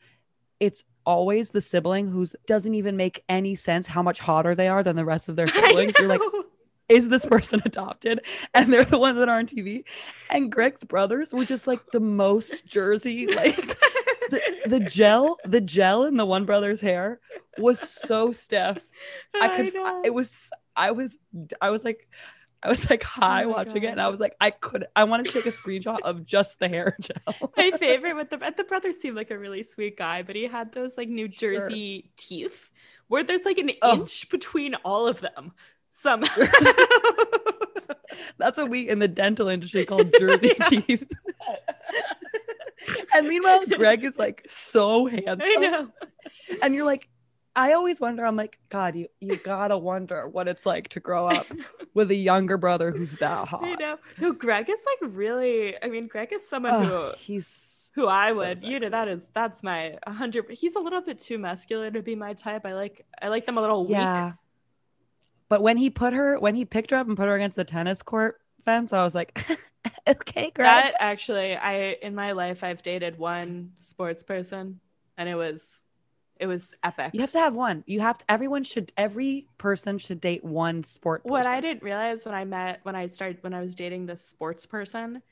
[0.61, 4.83] it's always the sibling who's doesn't even make any sense how much hotter they are
[4.83, 5.95] than the rest of their siblings.
[5.99, 6.21] You're like
[6.89, 8.21] is this person adopted?
[8.55, 9.85] And they're the ones that are on tv
[10.31, 13.79] and greg's brothers were just like the most jersey like
[14.31, 17.21] the, the gel the gel in the one brother's hair
[17.61, 18.79] was so stiff
[19.41, 19.75] I could.
[19.75, 20.03] know.
[20.05, 20.51] It was.
[20.77, 21.17] I was.
[21.61, 22.09] I was like.
[22.61, 24.85] I was like oh high Oh watching it, and I was like, I could.
[24.97, 27.53] I want to take a screenshot of just the hair gel.
[27.57, 30.73] my favorite with the the brother seemed like a really sweet guy, but he had
[30.73, 31.53] those like New Sure.
[31.61, 32.73] Jersey teeth
[33.07, 34.01] where there's like an Oh.
[34.01, 35.53] inch between all of them
[35.93, 36.35] somehow.
[38.39, 41.07] That's what we in the dental industry call Jersey teeth.
[43.15, 45.91] and meanwhile, Greg is like so handsome, I know.
[46.63, 47.09] and you're like,
[47.59, 48.25] I always wonder.
[48.25, 51.47] I'm like, God, you you gotta wonder what it's like to grow up
[51.93, 53.65] with a younger brother who's that hot.
[53.65, 53.99] I know.
[54.21, 55.75] No, Greg is like really.
[55.83, 58.63] I mean, Greg is someone Ugh, he's who who I so would.
[58.63, 60.49] You know, that is that's my hundred.
[60.51, 62.65] He's a little bit too muscular to be my type.
[62.65, 63.97] I like I like them a little weak.
[63.97, 64.35] Yeah.
[65.49, 67.65] But when he put her, when he picked her up and put her against the
[67.65, 69.45] tennis court fence, I was like,
[70.07, 70.55] okay, Greg.
[70.55, 74.79] That actually, I in my life I've dated one sports person,
[75.17, 75.81] and it was
[76.39, 77.11] it was epic.
[77.15, 77.83] you have to have one.
[77.87, 81.23] You have to, everyone should, every person should date one sport.
[81.25, 84.23] what I didn't realize when I met when I started when I was dating this
[84.25, 85.23] sports person,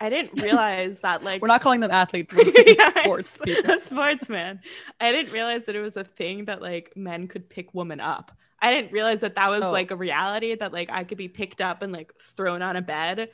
[0.00, 2.44] I didn't realize that like We're not calling them athletes, we're
[3.02, 3.70] sports people.
[3.70, 4.60] a sportsman.
[5.00, 8.32] I didn't realize that it was a thing that like men could pick women up.
[8.60, 9.70] I didn't realize that that was Oh.
[9.70, 12.82] like a reality that like I could be picked up and like thrown on a
[12.82, 13.28] bed.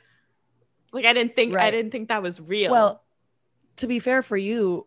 [0.91, 2.71] Like I didn't think I didn't think that was real.
[2.73, 3.01] Well,
[3.77, 4.85] to be fair for you,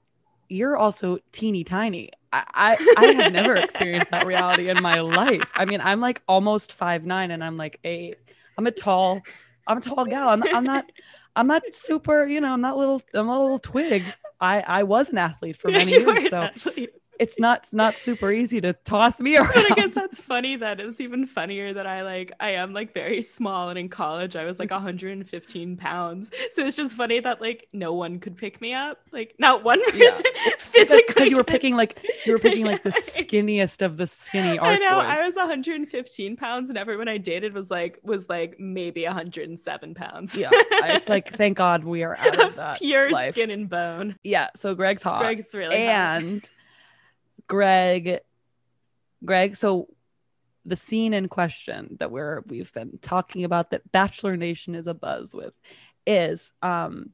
[0.48, 2.10] you're also teeny tiny.
[2.32, 5.50] I, I, I have never experienced that reality in my life.
[5.54, 8.16] I mean, I'm like almost five nine, and I'm like eight.
[8.56, 9.22] I'm a tall,
[9.66, 10.28] I'm a tall gal.
[10.28, 10.90] I'm, I'm not,
[11.36, 12.26] I'm not super.
[12.26, 13.02] You know, I'm not little.
[13.12, 14.04] I'm a little twig.
[14.40, 16.90] I, I was an athlete for many years, so athlete.
[17.20, 19.50] It's not, it's not super easy to toss me around.
[19.54, 22.92] But I guess that's funny that it's even funnier that I like I am like
[22.94, 26.30] very small and in college I was like 115 pounds.
[26.52, 28.98] So it's just funny that like no one could pick me up.
[29.12, 30.50] Like not one person Yeah.
[30.58, 31.04] physically.
[31.08, 34.78] because you were picking like you were picking like the skinniest of the skinny I
[34.78, 34.96] know.
[34.96, 35.04] boys.
[35.06, 40.36] I was 115 pounds, and everyone I dated was like was like maybe 107 pounds.
[40.36, 43.34] yeah, it's like thank God we are out of that pure life.
[43.34, 44.16] skin and bone.
[44.24, 45.20] Yeah, so Greg's hot.
[45.22, 46.50] Greg's really hot.
[47.46, 48.20] Greg,
[49.24, 49.56] Greg.
[49.56, 49.88] So
[50.64, 54.94] the scene in question that we're we've been talking about that Bachelor Nation is a
[54.94, 55.54] buzz with
[56.06, 57.10] is um.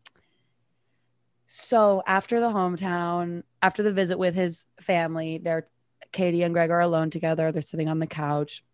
[1.53, 5.67] So after the hometown, after the visit with his family, they're
[6.13, 7.51] Katie and Greg are alone together.
[7.51, 8.65] They're sitting on the couch,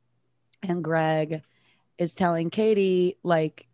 [0.62, 1.42] and Greg
[1.98, 3.66] is telling Katie like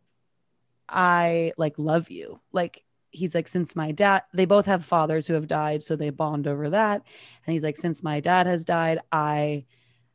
[0.89, 2.41] I like love you.
[2.53, 6.11] Like he's like since my dad they both have fathers who have died so they
[6.11, 7.03] bond over that.
[7.47, 9.67] And he's like since my dad has died I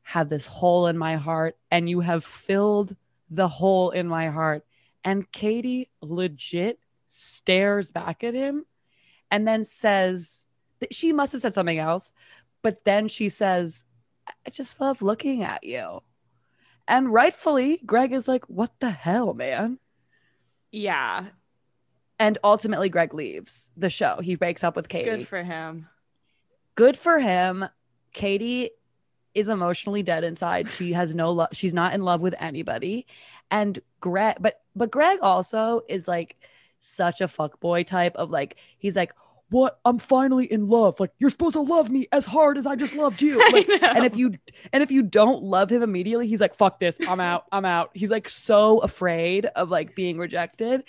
[0.01, 2.95] have this hole in my heart and you have filled
[3.29, 4.65] the hole in my heart.
[5.03, 8.65] And Katie legit stares back at him
[9.31, 10.45] and then says
[10.79, 12.12] that she must have said something else
[12.62, 13.86] but then she says
[14.45, 16.01] I just love looking at you.
[16.88, 19.79] And rightfully Greg is like what the hell man?
[20.71, 21.27] Yeah.
[22.19, 24.19] And ultimately Greg leaves the show.
[24.21, 25.10] He breaks up with Katie.
[25.10, 25.88] Good for him.
[26.75, 27.65] Good for him.
[28.13, 28.71] Katie
[29.34, 30.69] is emotionally dead inside.
[30.69, 31.49] She has no love.
[31.53, 33.06] She's not in love with anybody.
[33.51, 36.38] And Greg, but but Greg also is like
[36.80, 39.13] such a fuck boy type of like he's like,
[39.49, 39.80] what?
[39.86, 40.99] I'm finally in love.
[40.99, 43.38] Like you're supposed to love me as hard as I just loved you.
[43.51, 44.34] Like, and if you
[44.73, 46.97] and if you don't love him immediately, he's like, fuck this.
[47.08, 47.45] I'm out.
[47.51, 47.91] I'm out.
[47.93, 50.84] He's like so afraid of like being rejected.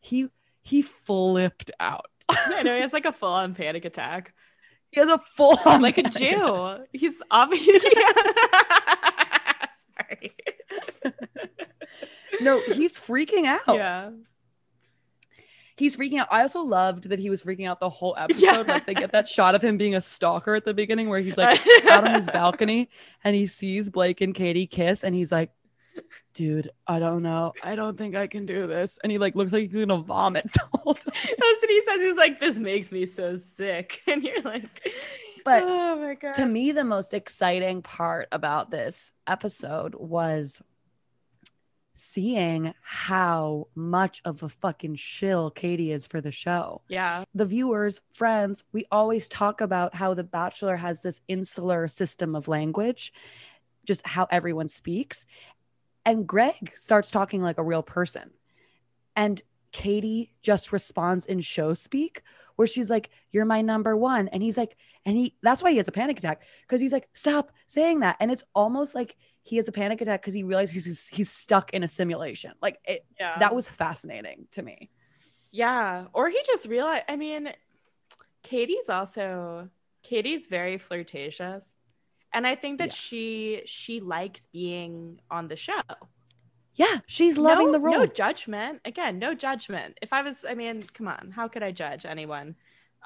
[0.00, 0.28] He
[0.62, 2.06] he flipped out.
[2.28, 4.32] I know he has like a full on panic attack.
[4.90, 6.86] He has a full on Like a panic attack.
[6.92, 7.72] He's obviously
[9.98, 10.34] sorry.
[12.40, 13.74] No, he's freaking out.
[13.74, 14.10] Yeah.
[15.76, 16.28] He's freaking out.
[16.30, 18.42] I also loved that he was freaking out the whole episode.
[18.42, 18.58] Yeah.
[18.58, 21.36] Like they get that shot of him being a stalker at the beginning where he's
[21.36, 22.88] like out on his balcony
[23.24, 25.50] and he sees Blake and Katie kiss and he's like,
[26.34, 27.52] dude, I don't know.
[27.62, 28.98] I don't think I can do this.
[29.02, 31.12] And he like looks like he's gonna vomit the whole time.
[31.14, 31.98] That's what he says.
[32.00, 34.00] He's like, this makes me so sick.
[34.06, 34.88] And you're like,
[35.44, 36.34] But oh my God.
[36.34, 40.62] to me, the most exciting part about this episode was
[41.94, 46.80] seeing how much of a fucking shill Katie is for the show.
[46.88, 47.24] yeah.
[47.34, 52.48] the viewers, friends, we always talk about how The Bachelor has this insular system of
[52.48, 53.12] language,
[53.84, 55.26] just how everyone speaks.
[56.04, 58.30] And Greg starts talking like a real person.
[59.14, 62.22] And Katie just responds in show speak,
[62.56, 64.28] where she's like, You're my number one.
[64.28, 67.08] And he's like, and he that's why he has a panic attack because he's like,
[67.12, 68.16] Stop saying that.
[68.20, 71.72] And it's almost like he has a panic attack because he realizes he's, he's stuck
[71.72, 72.52] in a simulation.
[72.62, 73.38] Like it, Yeah.
[73.38, 74.90] that was fascinating to me.
[75.50, 76.06] Yeah.
[76.12, 77.52] Or he just realized, I mean,
[78.42, 79.68] Katie's also,
[80.02, 81.74] Katie's very flirtatious.
[82.32, 82.96] And I think that Yeah.
[82.96, 85.82] she she likes being on the show.
[86.74, 87.92] Yeah, she's loving no, the role.
[87.98, 88.80] No judgment.
[88.86, 89.98] Again, no judgment.
[90.00, 92.56] If I was, I mean, come on, how could I judge anyone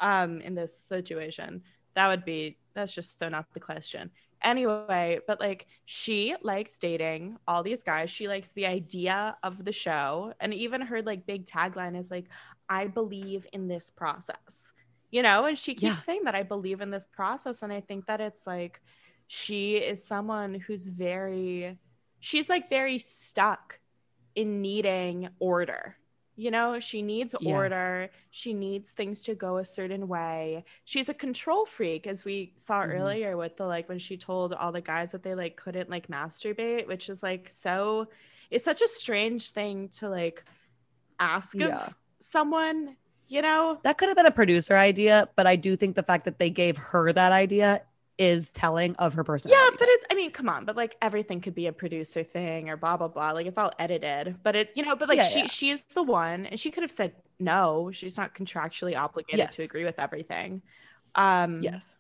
[0.01, 1.63] um in this situation?
[1.95, 4.11] That would be that's just so not the question.
[4.43, 8.11] Anyway, but like she likes dating all these guys.
[8.11, 10.33] She likes the idea of the show.
[10.41, 12.27] And even her like big tagline is like,
[12.69, 14.73] I believe in this process.
[15.11, 15.97] You know, and she keeps Yeah.
[15.97, 17.63] saying that I believe in this process.
[17.63, 18.81] And I think that it's like
[19.27, 21.79] she is someone who's very
[22.21, 23.79] she's like very stuck
[24.35, 25.97] in needing order.
[26.39, 27.55] You know, she needs Yes.
[27.55, 28.11] order.
[28.31, 30.65] She needs things to go a certain way.
[30.85, 32.91] She's a control freak, as we saw Mhm.
[33.01, 36.09] earlier with the like when she told all the guys that they like couldn't like
[36.09, 38.09] masturbate, which is like so
[38.51, 40.45] it's such a strange thing to like
[41.19, 41.69] ask Yeah.
[41.87, 42.97] of someone,
[43.29, 43.81] you know?
[43.83, 46.51] That could have been a producer idea, but I do think the fact that they
[46.51, 47.83] gave her that idea
[48.19, 49.61] is telling of her personality.
[49.63, 52.69] Yeah, but it's I mean, come on, but like everything could be a producer thing
[52.71, 53.33] or blah blah blah.
[53.33, 54.39] Like it's all edited.
[54.43, 55.47] But it, you know, but like Yeah, she yeah.
[55.47, 57.91] she's the one and she could have said no.
[57.93, 60.63] She's not contractually obligated to agree with everything.
[61.15, 61.97] Um yes.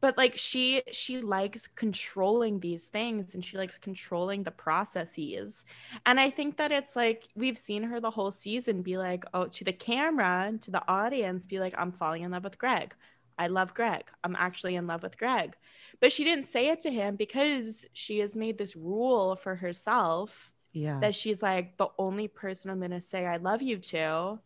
[0.00, 5.64] but like she she likes controlling these things and she likes controlling the processes
[6.06, 9.46] and i think that it's like we've seen her the whole season be like oh
[9.46, 12.94] to the camera and to the audience be like i'm falling in love with greg
[13.38, 15.54] i love greg i'm actually in love with greg
[16.00, 20.52] but she didn't say it to him because she has made this rule for herself
[20.72, 21.00] Yeah.
[21.00, 24.38] that she's like the only person I'm gonna say I love you to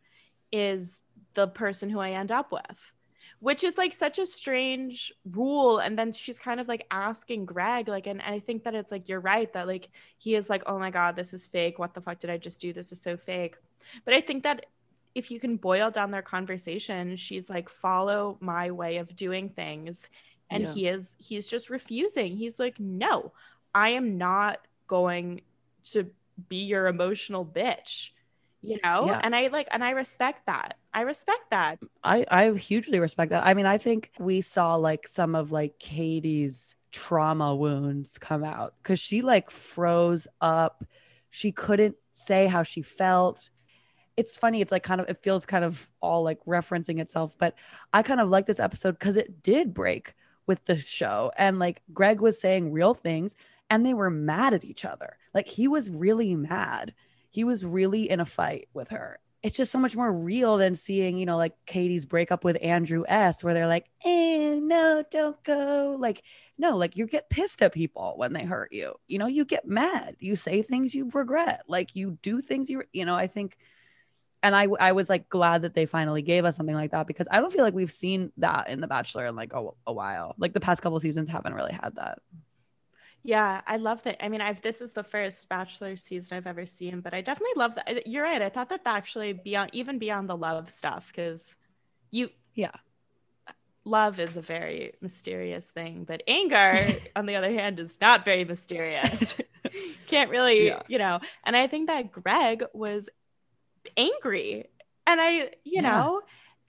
[0.50, 1.00] is
[1.34, 2.92] the person who I end up with.
[3.40, 5.78] Which is like such a strange rule.
[5.78, 9.08] And then she's kind of like asking Greg, like, and I think that it's like
[9.08, 11.78] you're right, that like he is like, oh my God, this is fake.
[11.80, 12.72] What the fuck did I just do?
[12.72, 13.56] This is so fake.
[14.04, 14.66] But I think that
[15.14, 20.08] if you can boil down their conversation, she's like, follow my way of doing things.
[20.50, 20.72] And Yeah.
[20.72, 22.36] he is he's just refusing.
[22.36, 23.32] He's like, no,
[23.74, 25.42] I am not going
[25.84, 26.10] to
[26.48, 28.10] be your emotional bitch
[28.62, 29.20] you know Yeah.
[29.24, 33.44] and i like and i respect that i respect that I I hugely respect that.
[33.46, 38.74] I mean, I think we saw like some of like Katie's trauma wounds come out
[38.82, 40.84] cuz she like froze up.
[41.30, 43.50] She couldn't say how she felt.
[44.16, 47.54] It's funny, it's like kind of it feels kind of all like referencing itself, but
[47.92, 50.14] I kind of like this episode cuz it did break
[50.46, 53.36] with the show and like Greg was saying real things
[53.70, 55.16] and they were mad at each other.
[55.32, 56.92] Like he was really mad.
[57.30, 59.18] He was really in a fight with her.
[59.42, 63.04] It's just so much more real than seeing, you know, like Katie's breakup with Andrew
[63.08, 65.96] S, where they're like, eh, no, don't go.
[65.98, 66.22] Like,
[66.58, 68.94] no, like you get pissed at people when they hurt you.
[69.08, 70.16] You know, you get mad.
[70.20, 71.62] You say things you regret.
[71.66, 73.56] Like you do things you, you know, I think
[74.42, 77.28] and I I was like glad that they finally gave us something like that because
[77.30, 80.34] I don't feel like we've seen that in The Bachelor in like a, a while.
[80.38, 82.18] Like the past couple seasons haven't really had that.
[83.24, 84.22] Yeah, I love that.
[84.24, 87.54] I mean, I've this is the first Bachelor season I've ever seen, but I definitely
[87.56, 88.06] love that.
[88.06, 88.42] You're right.
[88.42, 91.56] I thought that actually beyond even beyond the love stuff because
[92.10, 92.72] you yeah
[93.84, 96.76] love is a very mysterious thing, but anger
[97.16, 99.36] on the other hand is not very mysterious.
[100.08, 100.82] Can't really, yeah.
[100.88, 101.20] you know.
[101.44, 103.08] And I think that Greg was
[103.96, 104.68] angry.
[105.06, 105.32] And I,
[105.64, 105.80] you yeah.
[105.82, 106.22] know,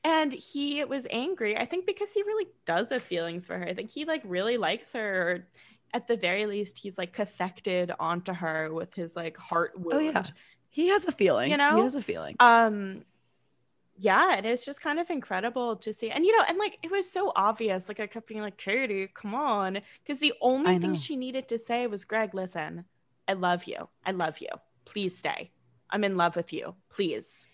[0.03, 3.65] and he was angry, I think because he really does have feelings for her.
[3.65, 5.21] I think he like really likes her.
[5.21, 5.47] Or
[5.93, 9.95] at the very least, he's like cathected onto her with his like heart wound.
[9.95, 10.23] Oh, yeah.
[10.69, 11.51] He has a feeling.
[11.51, 11.77] You know?
[11.77, 12.35] He has a feeling.
[12.39, 13.05] Um
[13.97, 16.09] yeah, and it's just kind of incredible to see.
[16.09, 17.87] And you know, and like it was so obvious.
[17.87, 19.79] Like I kept being like, Katie, come on.
[20.03, 22.85] Because the only thing she needed to say was, Greg, listen,
[23.27, 23.87] I love you.
[24.03, 24.49] I love you.
[24.85, 25.51] Please stay.
[25.93, 26.75] I'm in love with you.
[26.89, 27.45] Please.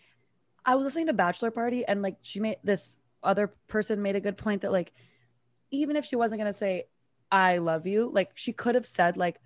[0.66, 4.22] I was listening to Bachelor Party and like she made this other person made a
[4.22, 4.94] good point that like
[5.72, 6.86] even if she wasn't going to say
[7.32, 9.40] I love you, like she could have said like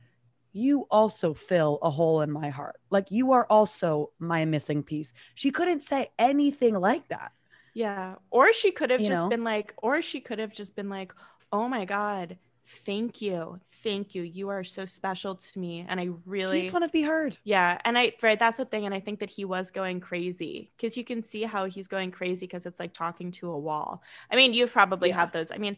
[0.53, 2.75] you also fill a hole in my heart.
[2.91, 5.11] Like you are also my missing piece.
[5.33, 7.31] She couldn't say anything like that.
[7.73, 8.15] Yeah.
[8.29, 9.29] Or she could have you just know?
[9.29, 11.13] been like or she could have just been like,
[11.51, 16.07] "Oh my god, thank you thank you you are so special to me and i
[16.25, 18.99] really just want to be heard yeah and i right that's the thing and i
[18.99, 22.65] think that he was going crazy because you can see how he's going crazy because
[22.65, 24.01] it's like talking to a wall
[24.31, 25.19] i mean you've probably yeah.
[25.19, 25.75] had those i mean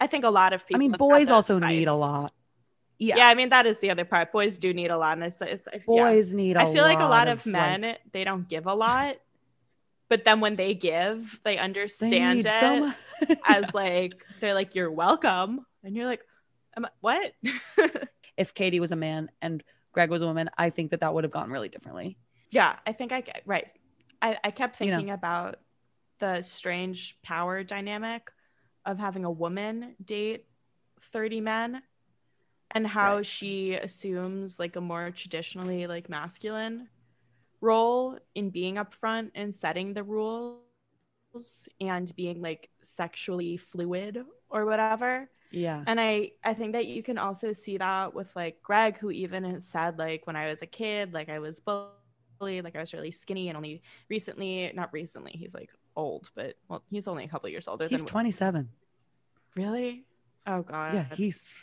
[0.00, 1.70] i think a lot of people i mean boys also fights.
[1.70, 2.32] need a lot
[2.98, 3.16] yeah.
[3.16, 4.32] yeah, I mean that is the other part.
[4.32, 6.36] Boys do need a lot, and it's, it's boys yeah.
[6.36, 6.56] need.
[6.56, 9.16] I feel like a lot of, of men like, they don't give a lot,
[10.08, 14.90] but then when they give, they understand they it so as like they're like you're
[14.90, 16.20] welcome, and you're like,
[16.76, 17.32] I, what?
[18.36, 19.62] if Katie was a man and
[19.92, 22.18] Greg was a woman, I think that that would have gone really differently.
[22.50, 23.68] Yeah, I think I get right.
[24.20, 25.14] I, I kept thinking you know.
[25.14, 25.60] about
[26.18, 28.30] the strange power dynamic
[28.84, 30.46] of having a woman date
[31.02, 31.82] 30 men
[32.72, 33.26] and how right.
[33.26, 36.88] she assumes like a more traditionally like masculine
[37.60, 40.65] role in being upfront and setting the rules
[41.80, 45.28] and being like sexually fluid or whatever.
[45.50, 45.84] Yeah.
[45.86, 49.44] And I I think that you can also see that with like Greg who even
[49.44, 52.92] has said like when I was a kid like I was bullied like I was
[52.92, 57.28] really skinny and only recently not recently he's like old but well he's only a
[57.28, 58.68] couple years older he's 27
[59.54, 60.04] really?
[60.46, 60.94] Oh god.
[60.94, 61.54] yeah he's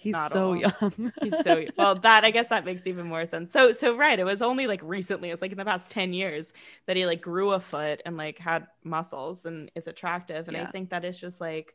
[0.00, 0.60] he's so old.
[0.60, 4.18] young he's so well that i guess that makes even more sense so so right
[4.18, 6.52] it was only like recently it's like in the past 10 years
[6.86, 10.62] that he like grew a foot and like had muscles and is attractive and yeah.
[10.62, 11.74] i think that is just like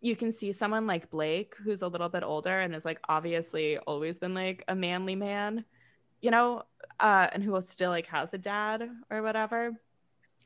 [0.00, 3.78] you can see someone like Blake who's a little bit older and is like obviously
[3.78, 5.64] always been like a manly man,
[6.20, 6.62] you know,
[7.00, 9.72] uh, and who still like has a dad or whatever.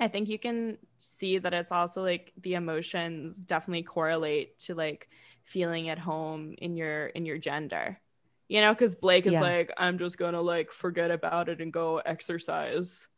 [0.00, 5.08] I think you can see that it's also like the emotions definitely correlate to like
[5.44, 8.00] feeling at home in your in your gender.
[8.48, 9.40] You know, because Blake is yeah.
[9.40, 13.08] like, I'm just gonna like forget about it and go exercise.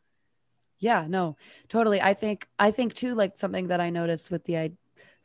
[0.79, 2.01] Yeah, no, totally.
[2.01, 4.71] I think I think too, like something that I noticed with the i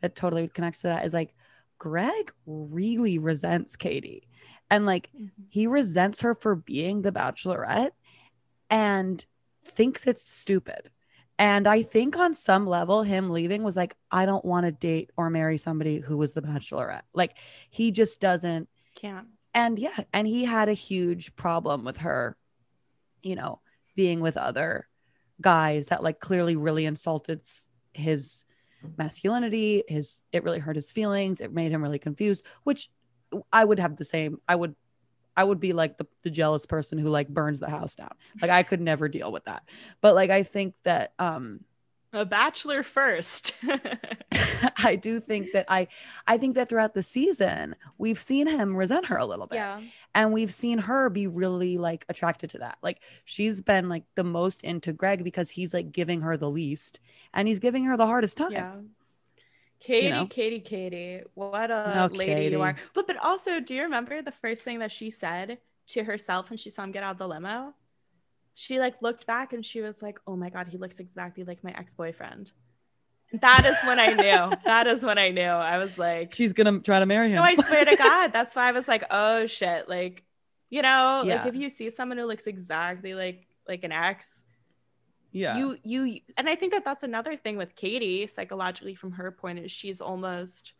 [0.01, 1.35] that totally connects to that is like
[1.79, 4.29] Greg really resents Katie.
[4.71, 5.27] And like mm-hmm.
[5.49, 7.91] he resents her for being the bachelorette
[8.69, 9.25] and
[9.75, 10.91] thinks it's stupid.
[11.41, 15.11] And I think on some level, him leaving was like, I don't want to date
[15.17, 17.05] or marry somebody who was the bachelorette.
[17.15, 17.35] Like
[17.71, 18.69] he just doesn't.
[18.95, 19.27] Can't.
[19.55, 22.37] And yeah, and he had a huge problem with her,
[23.23, 23.61] you know,
[23.97, 24.87] being with other
[25.41, 27.41] guys that like clearly really insulted
[27.95, 28.45] his
[28.97, 32.89] masculinity his it really hurt his feelings it made him really confused which
[33.53, 34.75] i would have the same i would
[35.41, 38.15] i would be like the, the jealous person who like burns the house down.
[38.43, 39.63] Like i could never deal with that.
[40.01, 41.61] But like i think that um
[42.13, 43.55] a bachelor first.
[44.91, 45.87] I do think that i
[46.27, 49.57] i think that throughout the season we've seen him resent her a little bit.
[49.57, 49.81] Yeah.
[50.15, 52.79] and we've seen her be really like attracted to that.
[52.83, 57.01] Like she's been like the most into greg because he's like giving her the least
[57.33, 58.53] and he's giving her the hardest time.
[58.53, 58.75] yeah
[59.81, 60.27] Katie, you know?
[60.27, 62.53] Katie, Katie, what a oh, lady Katie.
[62.53, 62.77] you are.
[62.95, 65.59] But but also, do you remember the first thing that she said
[65.89, 67.75] to herself when she saw him get out of the limo?
[68.55, 71.65] she like looked back and she was like, "Oh my god, he looks exactly like
[71.65, 72.53] my ex-boyfriend."
[73.33, 74.57] That is when I knew.
[74.65, 75.43] That is when I knew.
[75.43, 77.37] I was like, She's gonna try to marry him.
[77.37, 78.33] no, I swear to God.
[78.33, 79.89] That's why I was like, oh shit.
[79.89, 80.25] Like,
[80.69, 81.37] you know, Yeah.
[81.37, 84.45] like if you see someone who looks exactly like like an ex,
[85.33, 85.57] yeah.
[85.59, 89.59] you you and I think that that's another thing with Katie psychologically from her point
[89.59, 90.73] is she's almost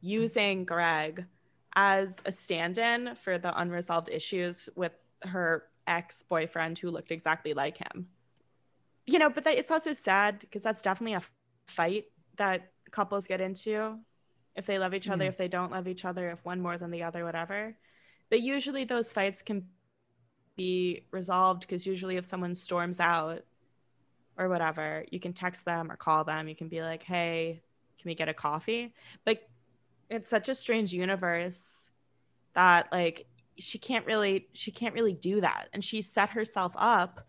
[0.00, 1.26] using Greg
[1.74, 8.06] as a stand-in for the unresolved issues with her ex-boyfriend who looked exactly like him.
[9.06, 11.22] You know, but that, it's also sad because that's definitely a
[11.66, 13.98] fight that couples get into
[14.56, 15.30] if they love each other, Yeah.
[15.30, 17.76] if they don't love each other, if one more than the other, whatever.
[18.30, 19.68] But usually those fights can
[20.56, 23.44] be resolved because usually if someone storms out
[24.40, 26.48] or whatever, you can text them or call them.
[26.48, 27.60] You can be like, hey,
[28.00, 28.92] can we get a coffee?
[29.26, 29.48] Like,
[30.08, 31.88] it's such a strange universe
[32.54, 33.26] that like
[33.58, 37.26] she can't really she can't really do that and she set herself up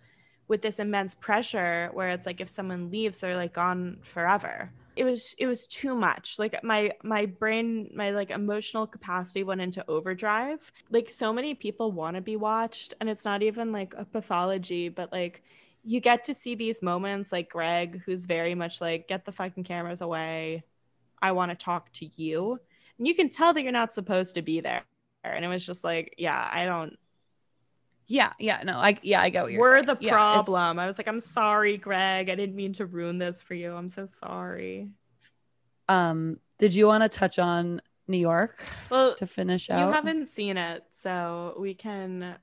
[0.48, 5.04] with this immense pressure where it's like if someone leaves they're like gone forever it
[5.04, 9.84] was it was too much like my my brain my like emotional capacity went into
[9.88, 14.06] overdrive like so many people want to be watched and it's not even like a
[14.06, 15.44] pathology but like
[15.84, 19.64] you get to see these moments like greg who's very much like get the fucking
[19.64, 20.64] cameras away.
[21.22, 22.60] I want to talk to you.
[22.98, 24.84] And you can tell that you're not supposed to be there.
[25.24, 26.98] And it was just like yeah i don't
[28.08, 29.72] yeah, yeah, no, I yeah, I get what you're saying.
[29.72, 29.98] we're saying.
[30.00, 30.80] the Yeah, it's- problem.
[30.80, 32.30] I was like i'm sorry greg.
[32.30, 33.74] I didn't mean to ruin this for you.
[33.74, 34.90] I'm so sorry.
[35.88, 38.58] Um, did you want to touch on New York
[38.90, 42.36] well to finish out, you haven't seen it so we can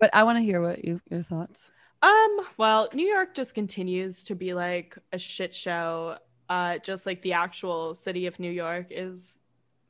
[0.00, 1.70] but I want to hear what you your thoughts.
[2.04, 6.18] Um, well, New York just continues to be like a shit show.
[6.50, 9.38] Uh, just like the actual city of New York is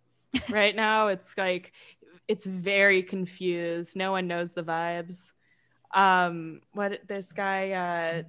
[0.48, 1.08] right now.
[1.08, 1.72] It's like
[2.28, 3.96] it's very confused.
[3.96, 5.32] No one knows the vibes.
[5.92, 8.22] Um, what this guy uh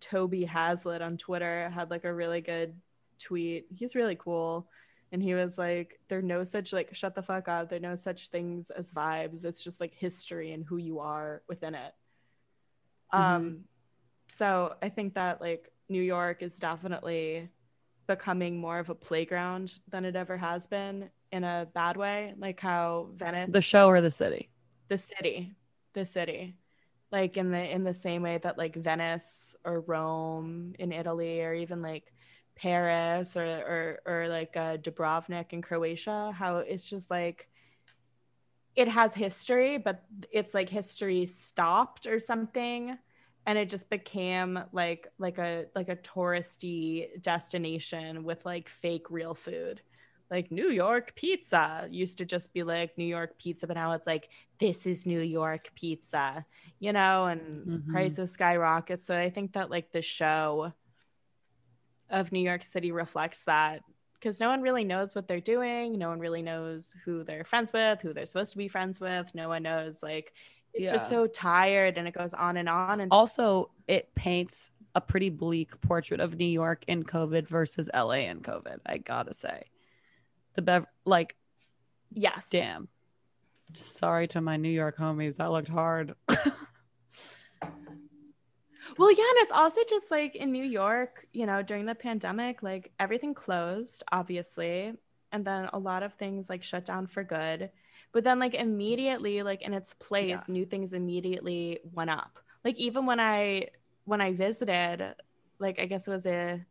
[0.00, 2.74] Toby Hazlitt on Twitter had like a really good
[3.18, 3.66] tweet.
[3.74, 4.68] He's really cool.
[5.10, 7.70] And he was like, there are no such like shut the fuck up.
[7.70, 9.46] There are no such things as vibes.
[9.46, 11.94] It's just like history and who you are within it.
[13.12, 13.64] Um,
[14.28, 17.50] so I think that like New York is definitely
[18.06, 22.60] becoming more of a playground than it ever has been in a bad way, like
[22.60, 24.50] how Venice, The show or the city?
[24.88, 25.54] the city,
[25.94, 26.56] the city,
[27.10, 31.54] like in the in the same way that like Venice or Rome in Italy or
[31.54, 32.12] even like
[32.56, 37.48] Paris or or or like uh, Dubrovnik in Croatia, how it's just like
[38.74, 42.96] it has history, but it's like history stopped or something,
[43.46, 49.34] and it just became like like a like a touristy destination with like fake real
[49.34, 49.82] food.
[50.30, 54.06] Like New York pizza used to just be like New York pizza, but now it's
[54.06, 56.46] like this is New York pizza,
[56.80, 57.84] you know, and Mhm.
[57.86, 59.00] prices skyrocket.
[59.00, 60.72] So I think that like the show
[62.10, 63.82] of New York City reflects that
[64.22, 65.98] because no one really knows what they're doing.
[65.98, 69.34] No one really knows who they're friends with, who they're supposed to be friends with.
[69.34, 70.32] No one knows like
[70.72, 73.00] it's just so tired and it goes on and on.
[73.00, 78.28] And Also, it paints a pretty bleak portrait of New York in COVID versus LA
[78.28, 78.78] in COVID.
[78.86, 79.64] I gotta say,
[80.54, 81.34] the bev like
[82.12, 82.88] yes, damn.
[83.74, 85.36] Sorry to my New York homies.
[85.36, 86.14] That looked hard.
[88.98, 92.62] Well, yeah, and it's also just like in New York, you know, during the pandemic,
[92.62, 94.94] like everything closed, obviously,
[95.32, 97.70] and then a lot of things like shut down for good.
[98.12, 100.48] But then like immediately, like in its place, Yeah.
[100.48, 102.38] new things immediately went up.
[102.64, 103.68] Like even when I
[104.04, 105.14] when I visited,
[105.58, 106.64] like I guess it was a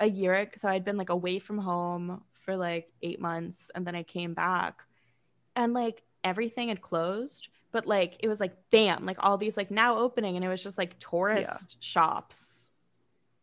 [0.00, 3.94] a year so I'd been like away from home for like 8 months and then
[3.96, 4.82] I came back
[5.54, 9.70] and like everything had closed but like it was like bam like all these like
[9.70, 12.70] now opening and it was just like tourist shops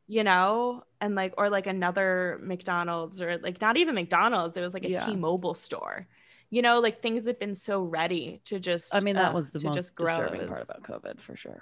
[0.07, 4.73] you know and like or like another mcdonald's or like not even mcdonald's it was
[4.73, 5.05] like a Yeah.
[5.05, 6.07] t-mobile store
[6.49, 9.51] you know like things that been so ready to just I mean, that uh, was
[9.51, 11.61] the most just disturbing part about COVID for sure.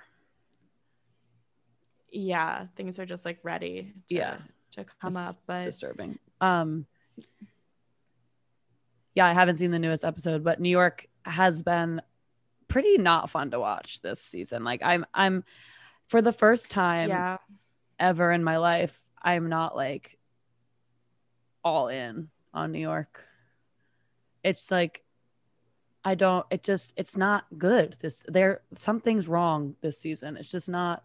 [2.10, 4.38] yeah things are just like ready to, Yeah.
[4.78, 6.20] to come It's up but disturbing.
[6.40, 6.86] Um
[9.14, 12.02] Yeah, I haven't seen the newest episode, but New York has been
[12.72, 14.64] pretty not fun to watch this season.
[14.64, 15.44] Like I'm I'm
[16.08, 17.38] for the first time yeah
[18.00, 20.18] ever in my life, I'm not like
[21.64, 23.24] all in on New York.
[24.44, 25.04] It's like
[26.04, 27.96] I don't it just it's not good.
[28.02, 30.36] This there something's wrong this season.
[30.36, 31.04] It's just not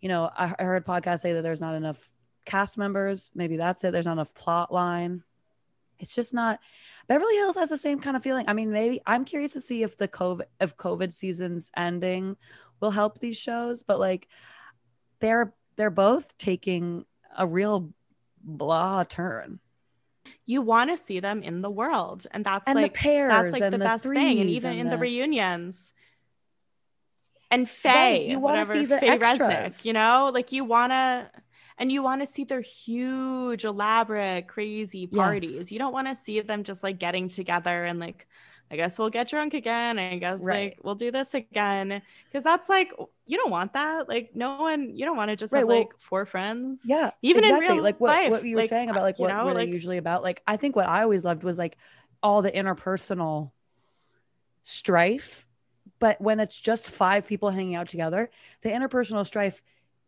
[0.00, 2.10] you know, I, I heard podcasts say that there's not enough
[2.44, 3.30] cast members.
[3.36, 3.92] Maybe that's it.
[3.92, 5.22] There's not enough plot line.
[6.02, 6.58] It's just not
[7.06, 8.44] Beverly Hills has the same kind of feeling.
[8.48, 12.36] I mean, maybe I'm curious to see if the COVID if COVID season's ending
[12.80, 14.28] will help these shows, but like
[15.20, 17.06] they're they're both taking
[17.38, 17.92] a real
[18.42, 19.60] blah turn.
[20.44, 23.52] You want to see them in the world, and that's And the like pairs that's
[23.52, 25.94] like the, the best thing, and even and in the, the- reunions.
[27.50, 29.48] And Faye, you wanna whatever, see the Faye extras.
[29.50, 31.30] Resnick, you know, like you wanna,
[31.78, 35.18] and you want to see their huge, elaborate, crazy Yes.
[35.18, 35.72] parties.
[35.72, 38.26] You don't want to see them just like getting together and like,
[38.70, 39.98] I guess we'll get drunk again.
[39.98, 40.70] I guess Right.
[40.74, 42.92] like we'll do this again because that's like
[43.26, 44.08] you don't want that.
[44.08, 46.84] Like no one, you don't want to just Right, have well, like four friends.
[46.86, 47.74] Yeah, even in exactly.
[47.76, 49.52] real like what, life, what you were like, saying about like you what know, were
[49.52, 50.22] like- they usually about?
[50.22, 51.76] Like I think what I always loved was like
[52.22, 53.50] all the interpersonal
[54.64, 55.46] strife,
[55.98, 58.30] but when it's just five people hanging out together,
[58.62, 59.62] the interpersonal strife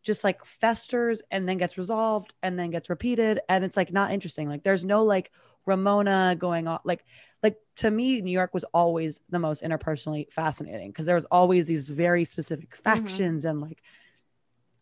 [0.04, 4.12] just like festers and then gets resolved and then gets repeated and it's like not
[4.12, 4.48] interesting.
[4.48, 5.32] Like there's no like
[5.66, 7.04] Ramona going on like
[7.42, 11.66] like to me New York was always the most interpersonally fascinating because there was always
[11.66, 12.82] these very specific mm-hmm.
[12.82, 13.82] factions and like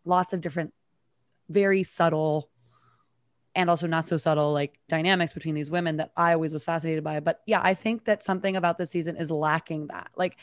[0.05, 0.75] lots of different
[1.49, 2.51] very subtle
[3.55, 7.05] and also not so subtle like dynamics between these women that I always was fascinated
[7.05, 7.21] by.
[7.21, 10.11] But yeah, I think that something about this season is lacking that.
[10.17, 10.37] Like,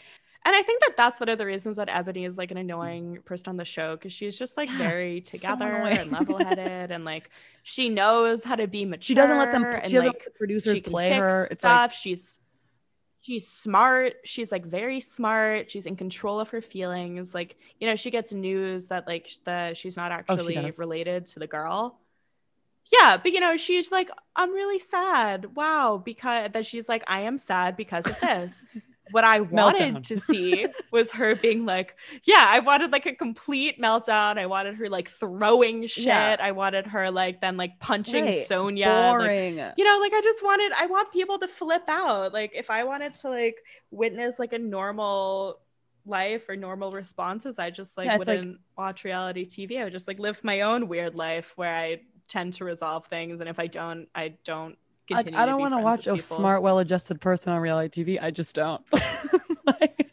[0.50, 2.62] And I think that that's one of the reasons that Eboni is like an mm.
[2.62, 5.98] annoying person on the show because she's just like Yeah, very together annoying.
[6.00, 7.30] and level headed and like
[7.62, 9.04] she knows how to be mature.
[9.04, 11.48] she doesn't let them, and, she doesn't like, let the producers play her.
[11.52, 11.92] It's stuff.
[11.92, 12.40] like, she's
[13.22, 14.16] she's smart.
[14.24, 15.70] She's like very smart.
[15.70, 17.36] She's in control of her feelings.
[17.36, 21.28] Like you know, she gets news that like the she's not Oh, she actually related
[21.28, 22.00] to the girl.
[22.92, 25.56] Yeah, but you know, she's like, I'm really sad.
[25.56, 28.66] Wow, because then she's like, I am sad because of this.
[29.12, 30.04] what I wanted Meltdown.
[30.08, 34.38] to see was her being like, yeah, I wanted like a complete meltdown.
[34.38, 36.06] I wanted her like throwing shit.
[36.06, 36.38] Yeah.
[36.40, 38.46] I wanted her like then like punching Right.
[38.48, 38.86] Sonja.
[38.86, 39.56] like, boring.
[39.78, 42.34] you know, like I just wanted, I want people to flip out.
[42.34, 43.58] Like if I wanted to like
[43.92, 45.60] witness like a normal
[46.06, 49.80] life or normal responses, I just like Yeah, like- wouldn't watch reality TV.
[49.80, 53.42] I would just like live my own weird life where I tend to resolve things,
[53.42, 54.78] and if I don't, I don't.
[55.12, 58.22] I, I don't want to watch a smart, well-adjusted person on reality TV.
[58.22, 58.82] I just don't.
[59.66, 60.12] Like,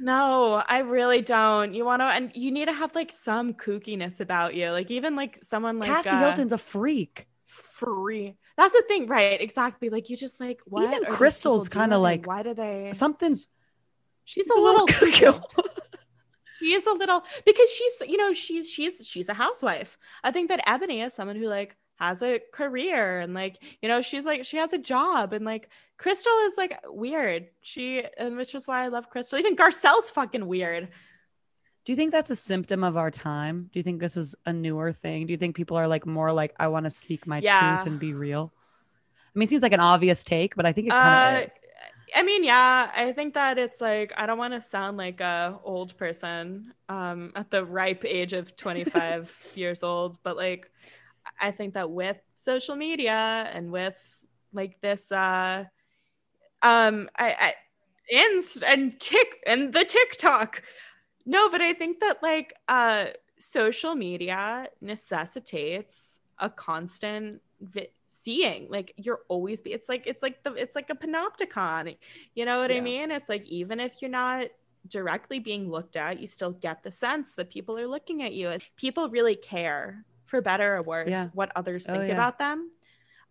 [0.00, 1.72] No, I really don't.
[1.74, 4.70] You want to, and you need to have like some kookiness about you.
[4.70, 7.26] Like even like someone like Kathy uh, Hilton's a freak.
[7.46, 8.36] free.
[8.56, 9.40] That's the thing, right?
[9.40, 9.88] Exactly.
[9.88, 12.90] Like you just like what Even Crystal's kinda like- why do they?
[12.94, 13.46] Something's
[14.24, 15.38] She's a little cuckoo.
[16.58, 20.48] she is a little because she's you know she's she's she's a housewife i think
[20.48, 24.44] that eboni is someone who like has a career and like you know she's like
[24.44, 28.84] she has a job and like crystal is like weird she and which is why
[28.84, 30.88] i love crystal even garcelle's fucking weird
[31.84, 33.70] Do you think that's a symptom of our time?
[33.72, 35.26] Do you think this is a newer thing?
[35.26, 37.58] Do you think people are like more like, I want to speak my Yeah.
[37.58, 38.52] truth and be real?
[39.34, 41.46] I mean, it seems like an obvious take, but I think it kind of Uh,
[41.46, 41.62] is.
[42.14, 45.58] i mean yeah i think that it's like i don't want to sound like a
[45.62, 50.70] old person um at the ripe age of 25 years old but like
[51.40, 53.96] i think that with social media and with
[54.52, 55.64] like this uh
[56.62, 57.54] um i i
[58.10, 60.62] inst and tick and the tiktok.
[61.26, 63.06] No but i think that like uh
[63.38, 70.42] social media necessitates a constant vi- seeing like you're always be it's like it's like
[70.42, 71.96] the it's like a panopticon
[72.34, 73.10] you know what i mean?
[73.10, 74.46] It's like even if you're not
[74.86, 78.56] directly being looked at you still get the sense that people are looking at you.
[78.76, 81.26] People really care for better or worse Yeah.
[81.34, 82.14] what others Oh, think yeah.
[82.14, 82.70] about them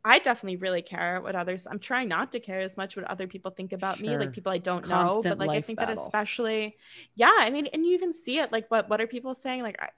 [0.05, 1.67] I definitely really care what others.
[1.69, 4.53] I'm trying not to care as much what other people think about me, like people
[4.53, 5.21] I don't know.
[5.21, 6.77] But like I think that especially,
[7.15, 7.33] yeah.
[7.37, 8.49] I mean, and you even see it.
[8.53, 9.63] Like, what what are people saying?
[9.63, 9.89] Like, I,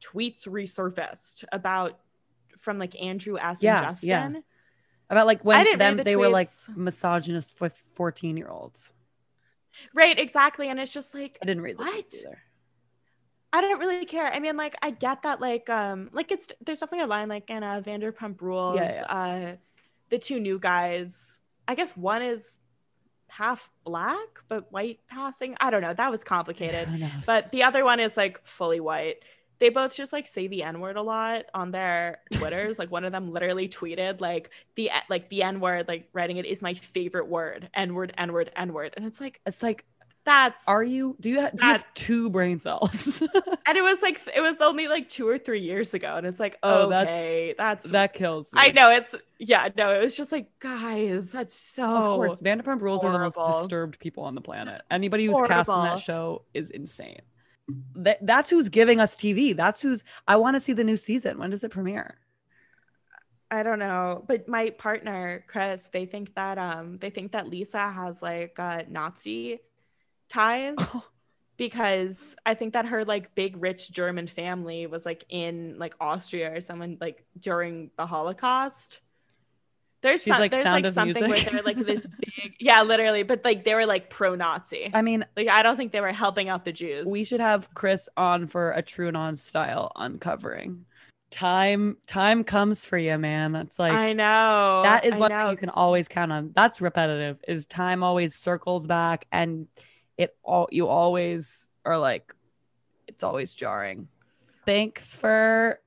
[0.00, 1.98] tweets resurfaced about
[2.58, 3.60] from like Andrew S.
[3.60, 4.08] Yeah, and Justin.
[4.34, 4.40] yeah.
[5.10, 8.92] About like when them the they were like misogynist with 14 year olds.
[9.92, 10.68] Right, exactly.
[10.68, 12.14] And it's just like I didn't read tweets What?
[12.24, 12.38] either.
[13.52, 14.30] I don't really care.
[14.32, 17.48] I mean, like I get that, like um, like it's there's definitely a line like
[17.48, 18.76] in uh, Vanderpump Rules.
[18.76, 19.56] Yeah, Uh,
[20.10, 21.40] the two new guys.
[21.68, 22.58] I guess one is
[23.28, 24.18] half black
[24.48, 25.56] but white passing.
[25.60, 25.94] I don't know.
[25.94, 26.88] That was complicated.
[26.98, 27.10] Knows?
[27.26, 29.16] But the other one is like fully white.
[29.58, 32.78] They both just like say the N word a lot on their Twitters.
[32.78, 36.44] like one of them literally tweeted like the like the N word, like writing it
[36.46, 37.70] is my favorite word.
[37.74, 38.92] N word, N word, N word.
[38.96, 39.84] And it's like it's like,
[40.26, 41.16] that's are you?
[41.20, 43.22] Do you, ha- do you have two brain cells?
[43.66, 46.16] and it was like it was only like two or three years ago.
[46.16, 48.52] And it's like, Oh, oh, that's- that's that kills.
[48.52, 48.60] Me.
[48.60, 52.82] I know it's yeah, no, it was just like, guys, that's so Of course, Vanderpump
[52.82, 54.80] Rules are the most disturbed people on the planet.
[54.90, 57.22] Anybody who's cast in that show is insane.
[57.96, 59.56] That, that's who's giving us TV.
[59.56, 60.04] That's who's.
[60.28, 61.38] I want to see the new season.
[61.38, 62.16] When does it premiere?
[63.50, 67.78] I don't know, but my partner Chris, they think that um they think that Lisa
[67.90, 69.60] has like a Nazi
[70.28, 70.76] ties.
[70.78, 71.04] Oh.
[71.56, 76.52] because I think that her like big rich German family was like in like Austria
[76.54, 79.00] or someone like during the Holocaust.
[80.02, 81.46] There's She's some, like there's like something Music.
[81.46, 84.90] where they're like this big yeah literally but like they were like pro-Nazi.
[84.92, 87.08] I mean, Like I don't think they were helping out the Jews.
[87.10, 90.84] we should have Chris on for a TrueAnon style uncovering.
[91.30, 93.50] Time time comes for you, man.
[93.52, 95.50] That's like I know that is I one thing know.
[95.50, 96.52] you can always count on.
[96.54, 97.38] That's repetitive.
[97.48, 99.66] Is time always circles back and
[100.18, 102.34] it all you always are like
[103.06, 104.08] it's always jarring.
[104.64, 105.80] Thanks for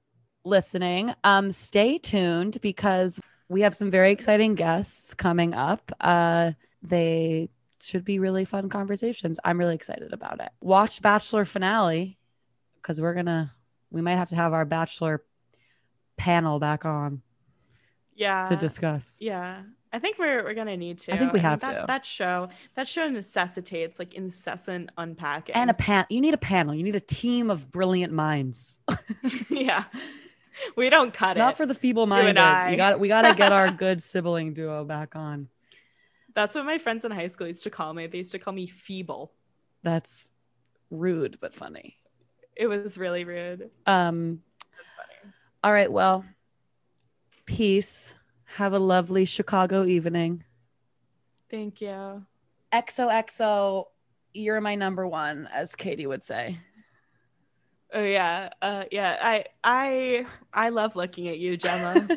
[0.44, 1.14] listening.
[1.24, 5.92] Um stay tuned because we have some very exciting guests coming up.
[6.00, 6.52] Uh
[6.82, 7.50] they
[7.82, 9.40] should be really fun conversations.
[9.44, 10.50] I'm really excited about it.
[10.62, 12.18] Watch Bachelor finale
[12.76, 13.54] because we're gonna
[13.92, 15.24] we might have to have our Bachelor
[16.18, 17.22] panel back on
[18.16, 19.18] yeah to discuss.
[19.20, 19.64] Yeah.
[19.92, 21.14] I think we're we're gonna need to.
[21.14, 21.86] I think we have that, to.
[21.88, 25.56] That show that show necessitates like incessant unpacking.
[25.56, 26.76] And a pan you need a panel.
[26.76, 28.80] You need a team of brilliant minds.
[29.50, 29.86] yeah,
[30.76, 31.40] we don't cut it's it.
[31.40, 32.38] not for the feeble minded.
[32.38, 32.72] I.
[32.72, 35.50] We got we gotta get our good sibling duo back on.
[36.36, 38.06] That's what my friends in high school used to call me.
[38.06, 39.32] They used to call me feeble.
[39.82, 40.28] That's
[40.92, 41.98] rude but funny.
[42.56, 43.72] It was really rude.
[43.88, 44.42] Um
[45.62, 46.24] all right, well,
[47.46, 48.14] peace.
[48.56, 50.44] Have a lovely Chicago evening.
[51.50, 52.26] Thank you.
[52.74, 53.86] XOXO,
[54.34, 56.60] you're my number one, as Katie would say.
[57.92, 59.18] Oh yeah, uh, yeah.
[59.20, 62.08] I I I love looking at you, Gemma.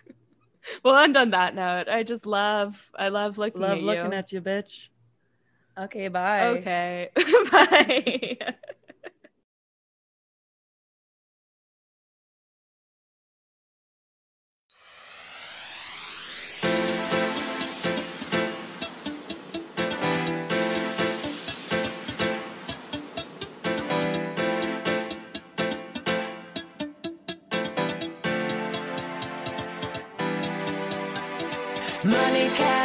[0.84, 1.88] we'll end on that note.
[1.88, 4.18] I just love I love looking Love at looking you.
[4.18, 4.88] at you, bitch.
[5.78, 6.48] Okay, bye.
[6.48, 7.10] okay,
[7.52, 8.36] bye.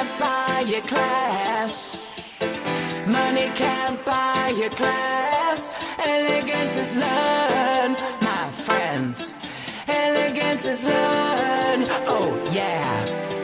[0.08, 2.06] can't buy your class.
[3.08, 5.76] Money can't buy your class.
[6.00, 9.40] Elegance is learned, my friends.
[9.88, 11.88] Elegance is learned.
[12.08, 13.37] Oh, yeah.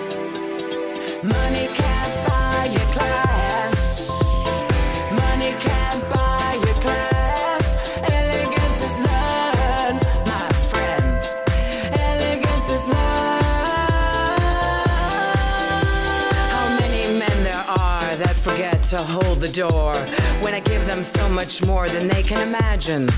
[18.94, 19.96] To hold the door
[20.44, 23.10] when I give them so much more than they can imagine?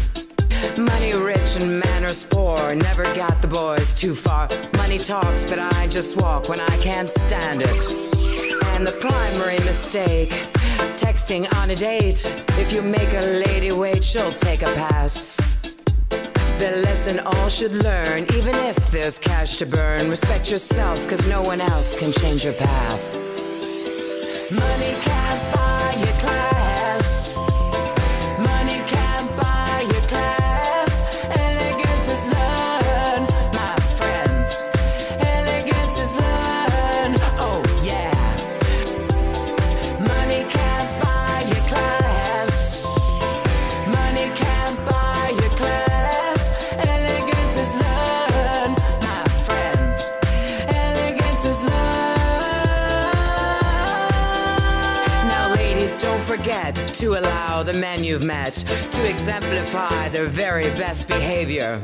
[0.78, 4.47] Money rich and manners poor, never got the boys too far.
[4.78, 7.91] Money talks, but I just walk when I can't stand it.
[8.71, 10.30] And the primary mistake,
[10.95, 12.23] texting on a date.
[12.57, 15.36] If you make a lady wait, she'll take a pass.
[16.57, 20.09] The lesson all should learn, even if there's cash to burn.
[20.09, 23.26] Respect yourself, cause no one else can change your path.
[24.51, 25.55] Money can't
[57.80, 58.53] men you've met
[58.91, 61.80] to exemplify their very best behavior.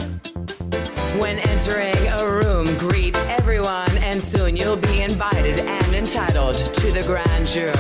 [1.18, 7.04] When entering a room, greet everyone, and soon you'll be invited and entitled to the
[7.04, 7.74] grandeur.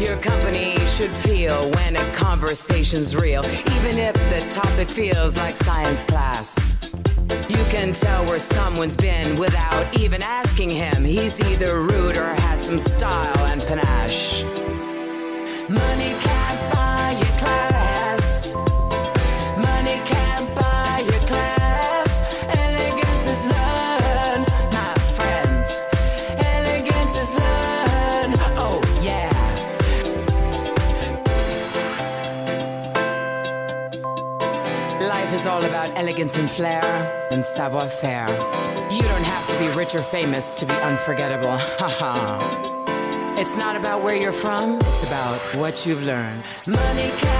[0.00, 3.44] Your company should feel when a conversation's real,
[3.76, 6.76] even if the topic feels like science class.
[7.48, 11.04] You can tell where someone's been without even asking him.
[11.04, 14.44] He's either rude or has some style and panache.
[15.68, 16.29] Money
[36.00, 36.82] elegance and flair
[37.30, 38.30] and savoir faire.
[38.90, 41.58] You don't have to be rich or famous to be unforgettable.
[41.78, 43.38] Haha.
[43.38, 46.42] It's not about where you're from, it's about what you've learned.
[46.66, 47.39] Money can't